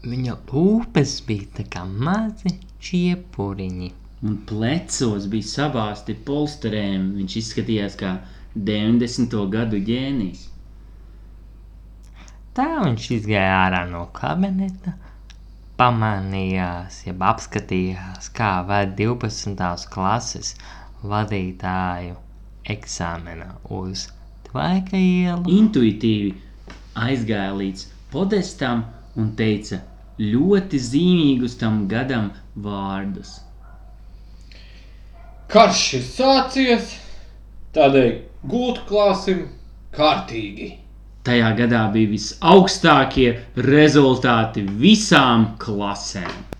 Viņa 0.00 0.34
lūpas 0.48 1.18
bija 1.28 1.46
tā 1.58 1.64
kā 1.68 1.82
mazi 1.84 2.54
čiepuriņi. 2.80 3.90
Un 4.24 4.38
plecos 4.48 5.26
bija 5.32 5.48
sabāzti 5.48 6.14
polsterēm. 6.28 7.10
Viņš 7.18 7.36
izskatījās 7.40 7.98
kā 8.00 8.14
90. 8.56 9.36
gadu 9.52 9.80
ģēnijs. 9.84 10.46
Tā 12.56 12.68
viņš 12.80 13.10
izgāja 13.18 13.58
ārā 13.58 13.82
no 13.90 14.06
kabineta, 14.16 14.94
pamanījās, 15.80 17.02
jeb 17.06 17.20
apskatījās, 17.22 18.32
kā 18.36 18.50
ved 18.68 18.96
12. 18.98 19.84
klases 19.92 20.54
vadītāju 21.12 22.16
eksāmenā 22.74 23.52
uz 23.82 24.08
Tvaika 24.48 24.96
ielu. 24.96 25.44
Intuitīvi 25.60 26.32
aizgāja 26.98 27.52
līdz 27.60 27.86
podestam 28.10 28.82
un 29.20 29.30
teica 29.38 29.78
ļoti 30.20 30.80
zīmīgus 30.86 31.56
tam 31.60 31.86
gadam 31.88 32.30
vārdus. 32.66 33.38
Karš 35.50 35.82
ir 35.98 36.04
sācies, 36.06 36.92
tādēļ 37.74 38.12
gultu 38.52 38.84
klāsim 38.90 39.40
kārtīgi. 39.96 40.68
Tajā 41.26 41.50
gadā 41.58 41.80
bija 41.94 42.12
visaugstākie 42.12 43.32
rezultāti 43.66 44.62
visām 44.84 45.50
klasēm. 45.60 46.59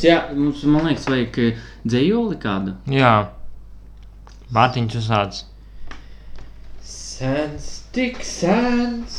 Mums, 0.00 0.08
jā, 0.08 0.20
mums, 0.32 0.60
man 0.64 0.86
liekas, 0.88 1.02
vajag 1.12 1.34
eh, 1.44 1.56
dzējoli 1.84 2.36
kādu. 2.40 2.72
Jā, 2.88 3.10
Mārtiņš 4.56 4.94
uzsācis. 4.96 5.42
Sens, 6.80 7.66
tik 7.92 8.22
sens. 8.24 9.18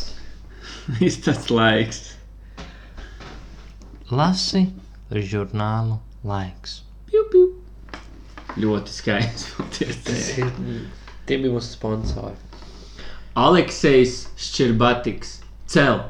Viss 0.97 1.21
tas 1.21 1.51
laiks. 1.53 1.99
Lasi 4.09 4.63
žurnālu 5.13 5.99
laiks. 6.25 6.79
Piu, 7.11 7.21
piu. 7.29 7.45
Ļoti 8.57 8.95
skaists. 8.95 9.53
Ir, 9.85 10.49
tie 11.29 11.37
bija 11.37 11.53
mūsu 11.53 11.75
sponsori. 11.75 12.33
Aleksejs 13.37 14.23
Šķirbatiks. 14.49 15.37
Cel. 15.69 16.07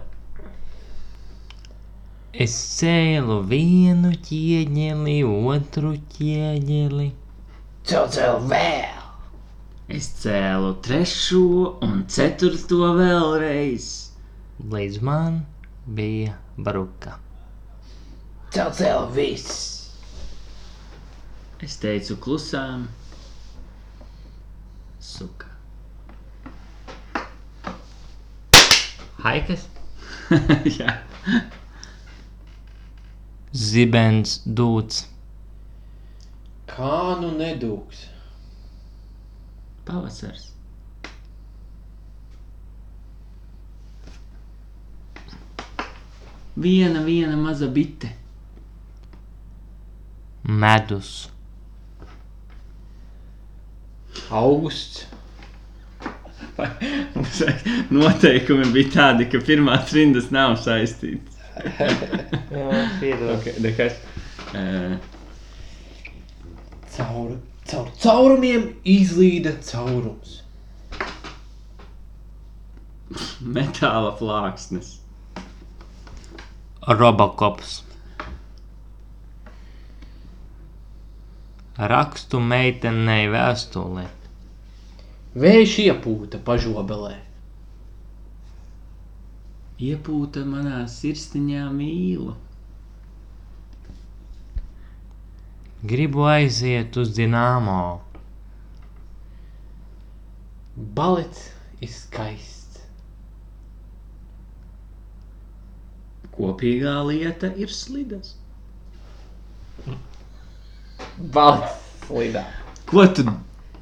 Es 2.32 2.54
cēlu 2.80 3.42
vienu 3.44 4.14
ķieģeli, 4.24 5.18
otru 5.28 5.90
ķieģeli. 6.14 7.10
Cel, 7.84 8.38
vēl. 8.48 9.02
Es 9.92 10.08
cēlu 10.22 10.70
trešo 10.80 11.42
un 11.84 12.06
ceturto 12.08 12.94
vēlreiz. 12.96 13.90
Līdz 14.64 15.02
man 15.04 15.42
bija 15.84 16.38
bruka. 16.56 17.18
Cel, 18.56 18.72
cel, 18.80 19.12
viss. 19.12 19.92
Es 21.60 21.76
teicu 21.84 22.16
klusām. 22.16 22.88
Suka. 25.04 25.52
Haikas? 29.20 29.68
Jā. 30.80 31.02
Zibens 33.52 34.38
dūts. 34.46 35.04
Kā 36.72 37.18
nu 37.20 37.34
nedūks? 37.36 38.06
Pavasars. 39.86 40.48
Viena, 46.56 47.02
viena 47.04 47.36
maza 47.36 47.68
bite. 47.68 48.12
Medus. 50.44 51.30
Augusts. 54.30 55.08
Mums 57.16 57.42
noteikumi 57.96 58.68
bija 58.76 58.94
tādi, 58.96 59.28
ka 59.32 59.40
pirmās 59.46 59.92
rindas 59.96 60.30
nav 60.36 60.58
saistītas. 60.62 61.31
Jā, 62.56 62.84
piedod. 63.00 63.34
Okay, 63.38 63.56
nekas. 63.64 63.98
Uh, 64.52 65.00
Caur, 66.92 67.38
caur 67.72 67.88
caurumiem 68.04 68.66
izlīda 68.84 69.56
caurums. 69.64 70.42
metāla 73.42 74.12
plāksnes. 74.18 74.98
Robokops. 76.88 77.82
Rakstu 81.92 82.40
meitenei 82.46 83.28
vēstuli. 83.34 84.06
Vējš 85.42 85.76
iepūta 85.86 86.42
pažobelē. 86.46 87.16
Iepūta 89.82 90.44
manā 90.46 90.84
sirsniņā 90.86 91.66
mīlu. 91.74 92.36
Gribu 95.92 96.28
aiziet 96.30 96.98
uz 97.02 97.16
dināmo. 97.18 97.78
Balets 100.98 101.48
ir 101.82 101.90
skaists. 101.90 102.84
Kopīgā 106.36 106.94
lieta 107.08 107.50
ir 107.58 107.74
slidas. 107.74 108.36
Balts 111.34 111.82
slidā. 112.06 112.46
Ko 112.86 113.08
tu? 113.10 113.26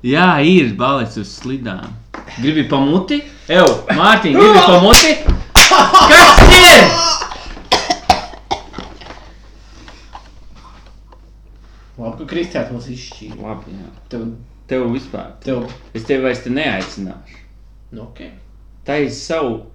Jā, 0.05 0.29
ir 0.47 0.71
balets 0.79 1.19
uz 1.19 1.35
slidām. 1.41 1.91
Gribi 2.39 2.63
pamuti? 2.71 3.19
Ew, 3.51 3.67
Mārtiņ, 3.99 4.39
gribi 4.39 4.63
pamuti? 4.71 5.38
Ir? 6.69 6.89
Labi, 11.99 12.17
ka 12.21 12.27
Kristiāns 12.31 12.71
mums 12.71 12.87
izšķīra. 12.93 13.39
Labi, 13.43 13.75
jā. 13.75 13.89
Tev, 14.11 14.27
Tev 14.69 14.85
vispār. 14.93 15.31
tev, 15.43 15.63
Es 15.97 16.03
tevi 16.05 16.21
vairs 16.23 16.43
te 16.43 16.49
neaicināšu. 16.53 17.39
nu 17.91 18.03
ok. 18.03 18.19
Taisi 18.85 19.15
savu 19.25 19.65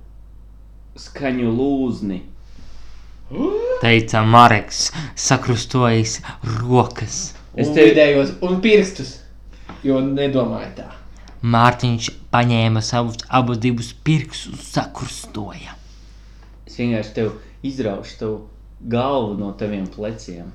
skaņu 0.96 1.50
lūzni. 1.56 2.20
Teica 3.82 4.22
Marks, 4.22 4.92
sakrustojas 5.16 6.20
rokas. 6.60 7.34
Es 7.56 7.66
Es 7.68 7.68
tev- 7.68 7.74
tev 7.74 7.88
vidējos 7.90 8.32
un 8.42 8.60
pirkstus, 8.60 9.18
jo 9.82 9.98
nedomāju 10.00 10.74
tā. 10.76 10.86
Mārtiņš 11.42 12.10
paņēma 12.32 12.80
savus 12.82 13.16
abus 13.28 13.58
divus 13.58 13.92
pirkstus, 14.04 14.60
sakrustoja. 14.72 15.74
Es 16.74 16.80
vienkārši 16.82 17.12
tev 17.14 17.28
izraušu 17.62 18.14
tavu 18.18 18.38
galvu 18.90 19.34
no 19.38 19.52
taviem 19.58 19.84
pleciem. 19.86 20.48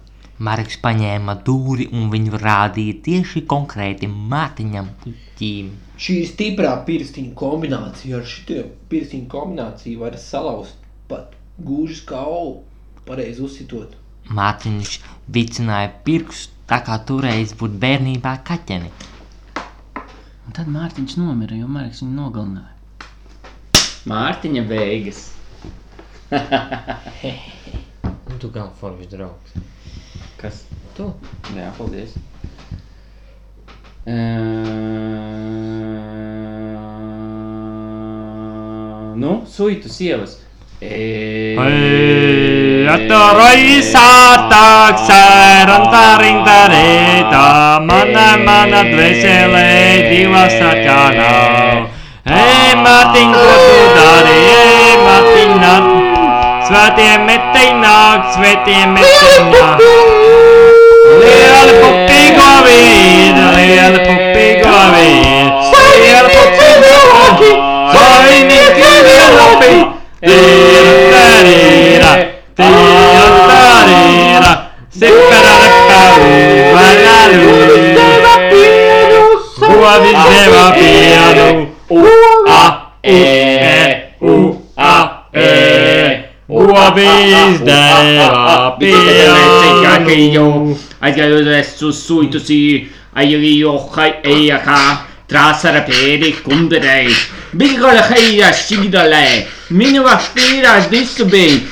Marks 0.43 0.75
paņēma 0.83 1.37
dūri 1.47 1.85
un 1.95 2.09
viņu 2.11 2.41
rādīja 2.41 2.97
tieši 3.05 3.43
konkrēti 3.53 4.09
Mārtiņam 4.11 4.89
puķīm. 5.03 5.69
Šī 5.95 6.17
ir 6.23 6.27
stiprā 6.27 6.73
pirkstiņa 6.89 7.31
kombinācija. 7.39 8.19
Ar 8.19 8.27
šo 8.33 8.65
pirkstiņu 8.91 9.31
kombināciju 9.31 10.03
var 10.03 10.19
salauzt 10.19 10.75
pat 11.07 11.39
gūžas 11.63 12.03
kaulu, 12.11 12.65
pareizi 13.07 13.47
uzsitot. 13.47 13.95
Mārtiņš 14.27 14.99
vicināja 15.39 15.95
pirkstu 16.03 16.51
tā 16.67 16.83
kā 16.83 16.99
toreiz 17.07 17.55
būtu 17.63 17.79
bērnībā 17.87 18.35
kaķeni. 18.51 18.91
Un 19.95 20.59
tad 20.59 20.67
Mārtiņš 20.75 21.19
nomira, 21.23 21.55
jo 21.55 21.71
Marks 21.79 22.03
viņu 22.03 22.15
nogalināja. 22.19 22.75
Mārtiņa 24.11 24.67
beigas. 24.67 25.27
Un 28.29 28.37
tu 28.39 28.49
gan 28.53 28.69
foršs 28.79 29.07
draugs. 29.09 29.51
Kas? 30.37 30.63
Tu? 30.97 31.05
Jā, 31.57 31.71
paldies. 31.77 32.13
Uh, 34.09 34.15
nu, 39.17 39.31
suitu 39.49 39.89
sievas. 39.89 40.37
mana, 47.89 48.27
mana 48.45 48.81
dvēselē 48.87 49.67
divas 50.07 50.55
sakā 50.61 51.01
nav. 51.17 51.89
Ej, 52.29 52.71
Mārtiņ, 52.85 53.35
ko 53.35 53.53
tu 53.65 53.79
dari? 53.97 54.39
Ej, 54.55 54.97
Mārtiņ, 55.03 55.51
nāk. 55.65 55.88
Svētie 56.69 57.13
metēji 57.25 57.71
nāk, 57.81 58.27
svētie 58.35 58.81
metēji 58.91 59.45
nāk. 59.49 59.79
Liela 61.17 61.73
pupīgo 61.81 62.49
vīna, 62.67 63.45
liela 63.55 64.03
pupīgo 64.03 64.75
vīna, 64.93 65.71
liela 65.73 66.29
pupīgo 66.29 66.99
vīna, 67.39 67.63
savinīgi 67.95 68.91
lielapi, 69.07 69.71
tīra 70.21 70.93
tarīra, 71.15 72.13
tīra 72.61 73.25
tarīra, 73.49 74.53
siperaka 74.93 76.01
vararī. 76.77 77.49
Uva 79.69 79.97
videva 80.05 80.69
pienu, 80.77 81.58
vista 86.91 88.03
era 88.03 88.71
piano. 88.71 89.93
Aquello, 89.93 90.79
aquello 90.99 91.39
adesso 91.39 91.91
subito 91.91 92.39
si 92.39 92.89
aiuto 93.13 94.01
e 94.23 94.51
acá. 94.51 95.05
Trasara 95.29 95.81
peri 95.81 96.41
kundere. 96.41 97.05
Bigola 97.51 98.07
heia 98.09 98.51
shidale. 98.51 99.47
Minua 99.67 100.17
fira 100.17 100.79
disubin. 100.89 101.69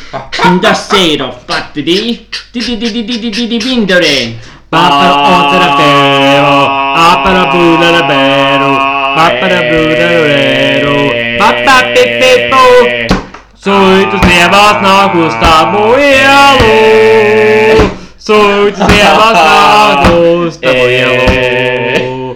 Da 0.59 0.73
sero 0.75 1.35
fatti 1.43 1.81
di. 1.81 2.27
Di 2.51 2.59
di 2.63 2.77
di 2.77 2.91
di 2.91 3.03
di 3.03 3.19
di 3.19 3.29
di 3.31 3.47
di 3.47 3.57
bindore. 3.57 4.37
Papara 4.69 5.47
otera 5.47 5.73
pero. 5.75 6.67
Papara 6.93 7.45
bula 7.47 7.89
la 7.89 8.03
bero. 8.03 8.75
Papara 9.15 9.61
bula 9.61 10.05
la 10.11 10.19
bero. 10.21 10.95
Papà 11.39 11.83
pepepo. 11.93 13.26
Suitas 13.57 14.21
dievās 14.21 14.83
nāk 14.83 15.15
uz 15.17 15.33
tavu 15.41 15.95
ielu, 15.97 17.87
suitas 18.21 18.91
dievās 18.91 19.33
nāk 19.33 20.03
uz 20.13 20.59
tavu 20.61 20.85
ielu, 20.93 22.35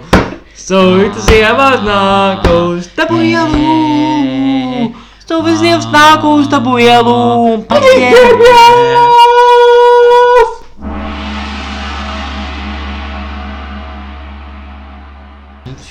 suitas 0.57 1.29
dievās 1.29 1.85
nāk 1.85 2.49
uz 2.55 2.89
tavu 2.97 3.21
ielu, 3.21 4.89
suitas 5.21 5.61
dievs 5.61 5.85
nāk 5.93 6.25
uz 6.25 6.49
tavu 6.49 6.81
ielu, 6.81 7.19
paņem. 7.69 9.30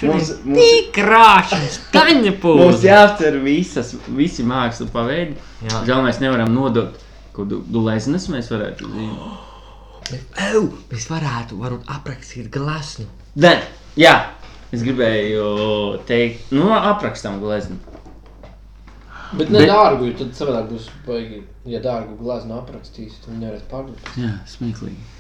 Mums, 0.07 0.31
mums, 0.45 0.59
Tik 0.61 0.91
krāšņs, 0.97 1.75
kaņa 1.93 2.15
mums 2.31 2.41
pūlis. 2.43 2.85
jāaptver 2.87 3.37
visas, 3.45 3.93
visi 4.17 4.45
mākslu 4.49 4.89
paveidi. 4.95 5.37
Jā. 5.67 5.83
Žēl 5.91 6.03
mēs 6.07 6.21
nevaram 6.23 6.55
nodot, 6.57 6.97
ko 7.37 7.45
dulēznes 7.51 8.29
mēs 8.33 8.49
varētu 8.53 8.89
zināt. 8.95 9.47
Ew, 10.51 10.65
mēs 10.91 11.05
varētu, 11.11 11.59
varbūt 11.61 11.91
aprakstīt 11.95 12.49
glazūru. 12.55 13.07
Nē, 13.45 13.53
jā, 14.01 14.15
es 14.75 14.83
gribēju 14.83 15.45
teikt, 16.09 16.49
nu, 16.57 16.71
aprakstam 16.75 17.39
glezni. 17.43 17.77
Bet 19.39 19.53
ne 19.55 19.63
dārgu, 19.69 20.09
jo 20.09 20.17
tad 20.25 20.33
savādāk 20.35 20.73
būs. 20.73 20.89
Ja 21.71 21.79
dārgu 21.85 22.17
glazūru 22.19 22.57
aprakstīs, 22.59 23.21
tad 23.21 23.35
viņi 23.35 23.45
nevarēs 23.45 23.67
pārdot. 23.71 24.13
Jā, 24.19 24.33
smieklīgi. 24.51 25.20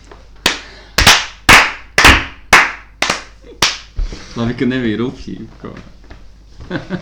Labi, 4.38 4.54
ka 4.58 4.68
nebija 4.70 5.00
rupjība. 5.00 5.74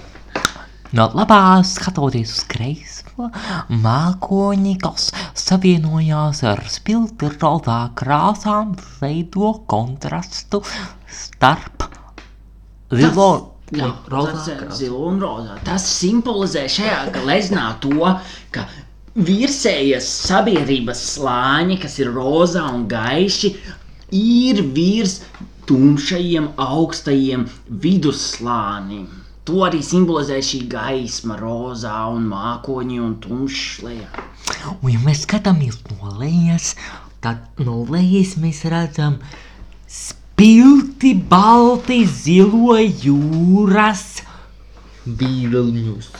No 0.97 1.05
labās 1.13 1.75
skatoties 1.77 2.31
uz 2.33 2.45
kreiso, 2.49 3.27
mākoņi, 3.85 4.71
kas 4.81 5.11
savienojās 5.37 6.41
ar 6.49 6.63
spilgti 6.73 7.29
rodā 7.35 7.91
krāsām, 7.99 8.73
veido 9.03 9.51
kontrastu 9.69 10.63
starp 11.13 11.85
zilo 12.89 13.29
Jā, 13.69 13.91
tas 14.09 14.79
ir 14.81 14.95
un 14.97 15.19
rozā. 15.21 15.59
Tas 15.67 15.85
simbolizē 15.99 16.63
šajā 16.73 17.11
gleznā 17.13 17.67
to, 17.83 18.15
ka 18.55 18.65
virsējas 19.13 20.09
sabiedrības 20.25 21.03
slāņi, 21.11 21.77
kas 21.83 21.99
ir 22.01 22.09
rozā 22.17 22.65
un 22.73 22.87
gaiši, 22.89 23.53
ir 24.17 24.63
virs 24.73 25.19
tumšajiem, 25.69 26.53
augstajiem 26.57 27.47
vidusslānim. 27.85 29.07
To 29.49 29.63
arī 29.65 29.81
simbolizē 29.85 30.43
šī 30.45 30.63
gaisma, 30.69 31.39
rozā 31.41 31.97
un 32.13 32.27
mākoņi 32.29 32.99
un 33.01 33.15
tumšs 33.25 33.83
lejā. 33.87 34.25
Un, 34.75 34.91
ja 34.93 35.01
mēs 35.05 35.23
skatāmies 35.25 35.79
no 35.89 36.13
lejas, 36.21 36.75
tad 37.25 37.63
no 37.65 37.81
lejas 37.89 38.37
mēs 38.41 38.61
redzam 38.69 39.17
spilgti, 39.89 41.15
balti, 41.33 42.03
zilo 42.05 42.77
jūras 42.77 44.07
viļņus. 45.09 46.11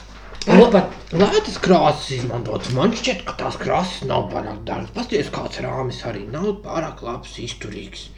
Pat 0.49 1.13
lētas 1.13 1.59
krāsas 1.61 2.09
izmantotas. 2.17 2.73
Man 2.73 2.95
šķiet, 2.97 3.27
ka 3.29 3.37
tās 3.37 3.59
krāsas 3.61 4.07
nav 4.09 4.31
pārāk 4.33 4.63
dārgas. 4.65 4.95
Pasties, 4.97 5.29
kāds 5.35 5.61
rāmis 5.61 6.01
arī 6.09 6.25
nav 6.33 6.63
pārāk 6.65 7.05
labs, 7.05 7.37
izturīgs. 7.45 8.09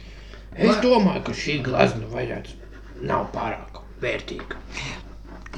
Es 0.55 0.81
domāju, 0.83 1.23
ka 1.27 1.35
šī 1.37 1.61
glazna 1.63 2.09
vajadzētu 2.11 3.07
nav 3.07 3.29
pārāk 3.35 3.79
vērtīga. 4.01 4.59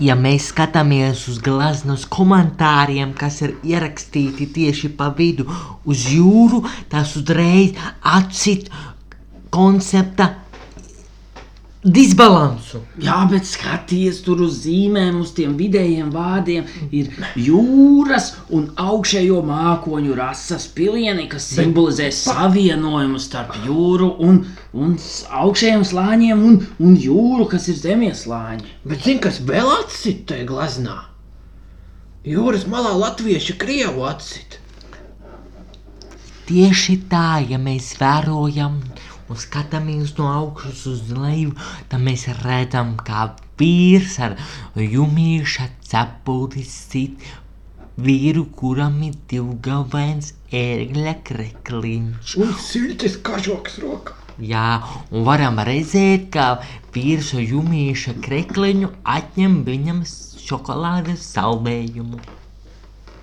Ja 0.01 0.15
mēs 0.17 0.47
skatāmies 0.49 1.27
uz 1.29 1.37
glazūras 1.45 2.07
komentāriem, 2.09 3.11
kas 3.17 3.41
ir 3.45 3.55
ierakstīti 3.61 4.47
tieši 4.55 4.89
pa 4.97 5.11
vidu 5.13 5.45
uz 5.85 6.07
jūru, 6.09 6.63
tas 6.89 7.13
uzreiz 7.19 7.77
atcīt 8.01 8.71
koncepta 9.53 10.31
disbalansu. 11.83 12.79
Jā, 13.03 13.17
bet 13.31 13.47
skaties 13.47 14.21
tur 14.23 14.43
uz 14.45 14.61
zīmēm, 14.63 15.19
uz 15.23 15.33
tiem 15.35 15.55
vidējiem 15.59 16.11
vārdiem. 16.13 16.67
Ir 16.95 17.11
jūras 17.39 18.31
un 18.55 18.69
augšējo 18.79 19.41
mākoņu 19.47 20.15
rases 20.17 20.69
pilieni, 20.75 21.27
kas 21.31 21.49
simbolizē 21.51 22.09
savienojumu 22.15 23.19
starp 23.21 23.57
jūru 23.67 24.13
un, 24.23 24.43
un 24.73 24.95
augšējiem 25.43 25.85
slāņiem 25.91 26.47
un, 26.49 26.59
un 26.79 26.97
jūru, 26.99 27.49
kas 27.51 27.67
ir 27.73 27.79
zemes 27.81 28.23
slāņi. 28.27 28.77
Bet 28.87 29.03
zini, 29.03 29.19
kas 29.27 29.41
vēl 29.43 29.69
atsit 29.81 30.25
tajā 30.31 30.47
glaznā? 30.49 30.99
Jūras 32.23 32.63
malā 32.71 32.93
latvieši 32.95 33.57
krievu 33.59 34.05
atsit. 34.07 34.61
Tieši 36.47 36.97
tā, 37.11 37.41
ja 37.47 37.57
mēs 37.59 37.93
vērojam 37.99 38.79
un 39.29 39.39
skatāmies 39.39 40.15
no 40.17 40.27
augšas 40.31 40.83
uz 40.91 41.05
leju, 41.13 41.53
tad 41.91 42.03
mēs 42.03 42.27
redzam, 42.41 42.95
kā 43.07 43.29
vīrs 43.59 44.17
ar 44.25 44.35
jumīša 44.75 45.69
cepuri 45.91 46.65
sit 46.67 47.23
vīru, 48.03 48.47
kuram 48.57 48.99
ir 49.05 49.15
divgalvains 49.29 50.33
ērgļa 50.51 51.15
krekliņš. 51.29 52.35
Un 52.41 52.53
siltis 52.59 53.17
kažoks 53.25 53.79
rokā. 53.83 54.19
Jā, 54.41 54.81
un 55.13 55.27
varam 55.27 55.59
redzēt, 55.61 56.31
kā 56.33 56.47
vīrs 56.95 57.35
ar 57.37 57.43
jumīša 57.45 58.15
krekliņu 58.25 58.89
atņem 59.15 59.59
viņam 59.67 59.99
šokolādes 60.43 61.27
saldējumu. 61.35 62.21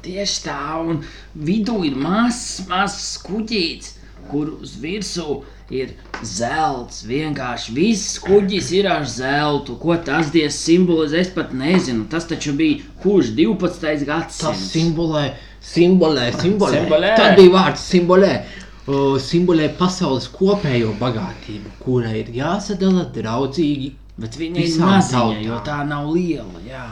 Tieši 0.00 0.44
tā, 0.46 0.60
un 0.80 1.02
vidū 1.34 1.80
ir 1.84 1.98
mazs, 1.98 2.62
mazs 2.70 3.18
kuģītis, 3.26 3.96
kur 4.30 4.54
uz 4.62 4.78
virsmu 4.80 5.40
ir 5.70 5.94
zelts. 6.26 7.04
Vienkārši 7.08 7.74
viss 7.74 8.18
kuģis 8.24 8.70
ir 8.78 8.88
ar 8.90 9.06
zeltu. 9.08 9.76
Ko 9.80 9.96
tas 10.06 10.32
dievs 10.34 10.58
simbolizē, 10.66 11.22
es 11.24 11.30
pat 11.34 11.54
nezinu. 11.56 12.06
Tas 12.10 12.26
taču 12.30 12.54
bija 12.58 12.82
kurš 13.02 13.32
12. 13.38 13.80
Tas 13.80 14.04
gadsimts. 14.06 14.66
simbolē, 14.74 15.26
simbolē, 15.62 16.30
simbolē. 16.40 16.82
Simbolē. 16.82 17.14
Tad 17.16 17.38
bija 17.38 17.54
vārds 17.54 17.86
simbolē. 17.94 18.34
O, 18.90 19.18
simbolē 19.22 19.68
pasaules 19.78 20.26
kopējo 20.34 20.94
bagātību, 20.98 21.76
kura 21.84 22.10
ir 22.16 22.30
jāsadala 22.34 23.04
draudzīgi. 23.14 23.92
Bet 24.20 24.36
viņa 24.36 24.64
ir 24.64 24.80
maziņa, 24.80 25.40
jo 25.46 25.60
tā 25.64 25.78
nav 25.88 26.10
liela. 26.12 26.60
Jā. 26.66 26.88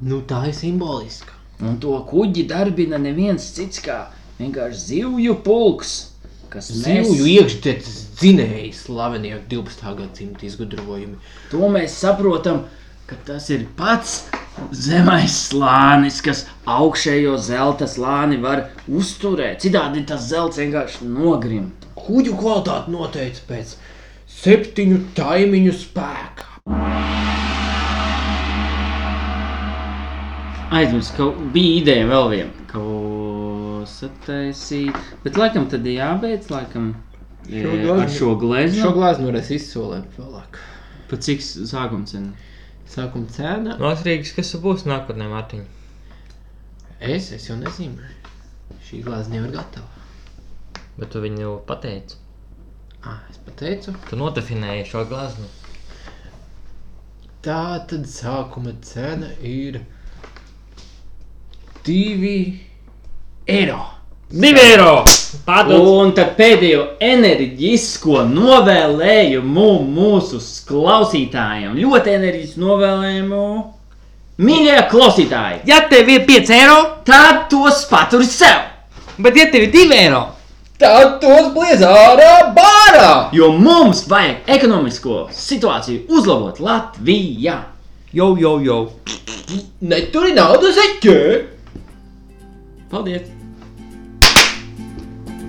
Nu, 0.00 0.22
tā 0.26 0.40
ir 0.48 0.56
simboliska. 0.56 1.34
Un 1.62 1.76
to 1.82 1.94
kuģi 2.08 2.46
darbina 2.50 2.98
neviens 2.98 3.44
cits 3.54 3.82
kā 3.84 3.98
vienkārši 4.40 4.80
zivju 4.88 5.36
pulks. 5.44 6.13
Kas 6.54 6.68
Zivju 6.70 7.14
nes- 7.18 7.26
iekšzemes 7.34 7.94
dzinēji 8.20 8.68
slavenie 8.78 9.40
12. 9.50 9.94
gadsimta 9.98 10.46
izgudrojumi. 10.46 11.16
To 11.50 11.66
mēs 11.66 11.96
saprotam, 11.98 12.60
ka 13.10 13.16
tas 13.26 13.48
ir 13.50 13.64
pats 13.76 14.28
zemais 14.70 15.34
slānis, 15.48 16.20
kas 16.22 16.44
augšējo 16.64 17.34
zelta 17.42 17.88
slāni 17.90 18.38
var 18.40 18.68
uzturēt. 18.86 19.58
Citādi 19.66 20.04
tas 20.06 20.28
zelts 20.30 20.62
vienkārši 20.62 21.10
nogrimt. 21.10 21.88
Kuģu 21.98 22.38
kvalitāti 22.38 22.94
noteica 22.94 23.42
pēc 23.50 23.74
septiņu 24.30 25.00
taimiņu 25.18 25.74
spēka. 25.82 26.50
Aizmirst, 30.74 31.16
ka 31.18 31.32
bija 31.54 31.80
ideja 31.82 32.06
vēl 32.14 32.30
viena, 32.30 32.68
ko 32.70 32.86
sataisīt. 33.88 34.96
Bet 35.24 35.36
laikam 35.40 35.68
tad 35.70 35.86
jābeidz, 35.88 36.50
laikam, 36.52 36.90
e, 37.48 37.62
gleznu- 37.62 38.00
ar 38.02 38.10
šo 38.10 38.34
gleznu. 38.40 38.82
Šo 38.82 38.92
glāzi 38.96 39.26
varēs 39.28 39.50
izsolēt 39.58 40.18
vēlāk. 40.18 40.58
Pa 41.10 41.16
cik 41.16 41.40
sākuma 41.44 42.06
cena? 42.08 42.32
Sākuma 42.88 43.28
cena. 43.30 43.76
Nostrīgs, 43.78 44.34
kas 44.36 44.54
būs 44.62 44.84
nākotnē, 44.88 45.28
Mārtiņ? 45.32 45.64
Es, 47.00 47.32
es 47.32 47.48
jau 47.48 47.56
nezinu. 47.60 47.98
Šī 48.86 49.02
glāze 49.04 49.30
nevar 49.32 49.50
gatava. 49.50 49.86
Bet 50.98 51.10
tu 51.10 51.20
viņu 51.20 51.58
pateici. 51.66 52.16
Ah, 53.04 53.20
es 53.30 53.36
pateicu. 53.44 53.92
Tu 54.08 54.16
nodefinēji 54.16 54.86
šo 54.88 55.04
glazmu. 55.10 55.48
Tā 57.44 57.86
tad 57.86 58.06
sākuma 58.08 58.72
cena 58.80 59.28
ir 59.42 59.80
2 61.84 62.63
eiro. 63.46 63.80
Divi 64.30 64.60
eiro! 64.60 65.04
Pārdod! 65.44 65.84
Un 65.84 66.12
tad 66.16 66.32
pēdējo 66.38 66.84
enerģisko 67.04 68.24
novēlējumu 68.30 69.66
mūsu 69.94 70.40
klausītājiem. 70.68 71.74
Ļoti 71.78 72.14
enerģisku 72.18 72.62
novēlējumu. 72.64 73.42
Mīļie 74.44 74.78
klausītāji, 74.90 75.60
Ja 75.70 75.84
tev 75.90 76.08
ir 76.10 76.24
5 76.26 76.54
eiro, 76.56 76.78
tad 77.06 77.44
tos 77.52 77.84
paturi 77.90 78.26
sev! 78.26 78.64
bet 79.18 79.36
ja 79.38 79.44
tev 79.52 79.68
ir 79.68 79.70
2 79.70 79.92
eiro, 79.94 80.24
Tad 80.74 81.20
tos 81.22 81.52
bliez 81.54 81.84
ārā 81.86 82.48
bārā! 82.56 83.10
Jo 83.32 83.52
mums 83.54 84.02
vajag 84.10 84.50
ekonomisko 84.56 85.28
situāciju 85.30 86.08
uzlabot 86.10 86.58
Latvijā. 86.58 87.60
jau, 88.12 88.34
jau, 88.40 88.56
jau. 88.64 88.80
Neturi 89.80 90.34
naudu 90.34 90.72
zeķē! 90.74 91.20
Paldies! 92.90 93.33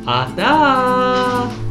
Hasta. 0.05 1.64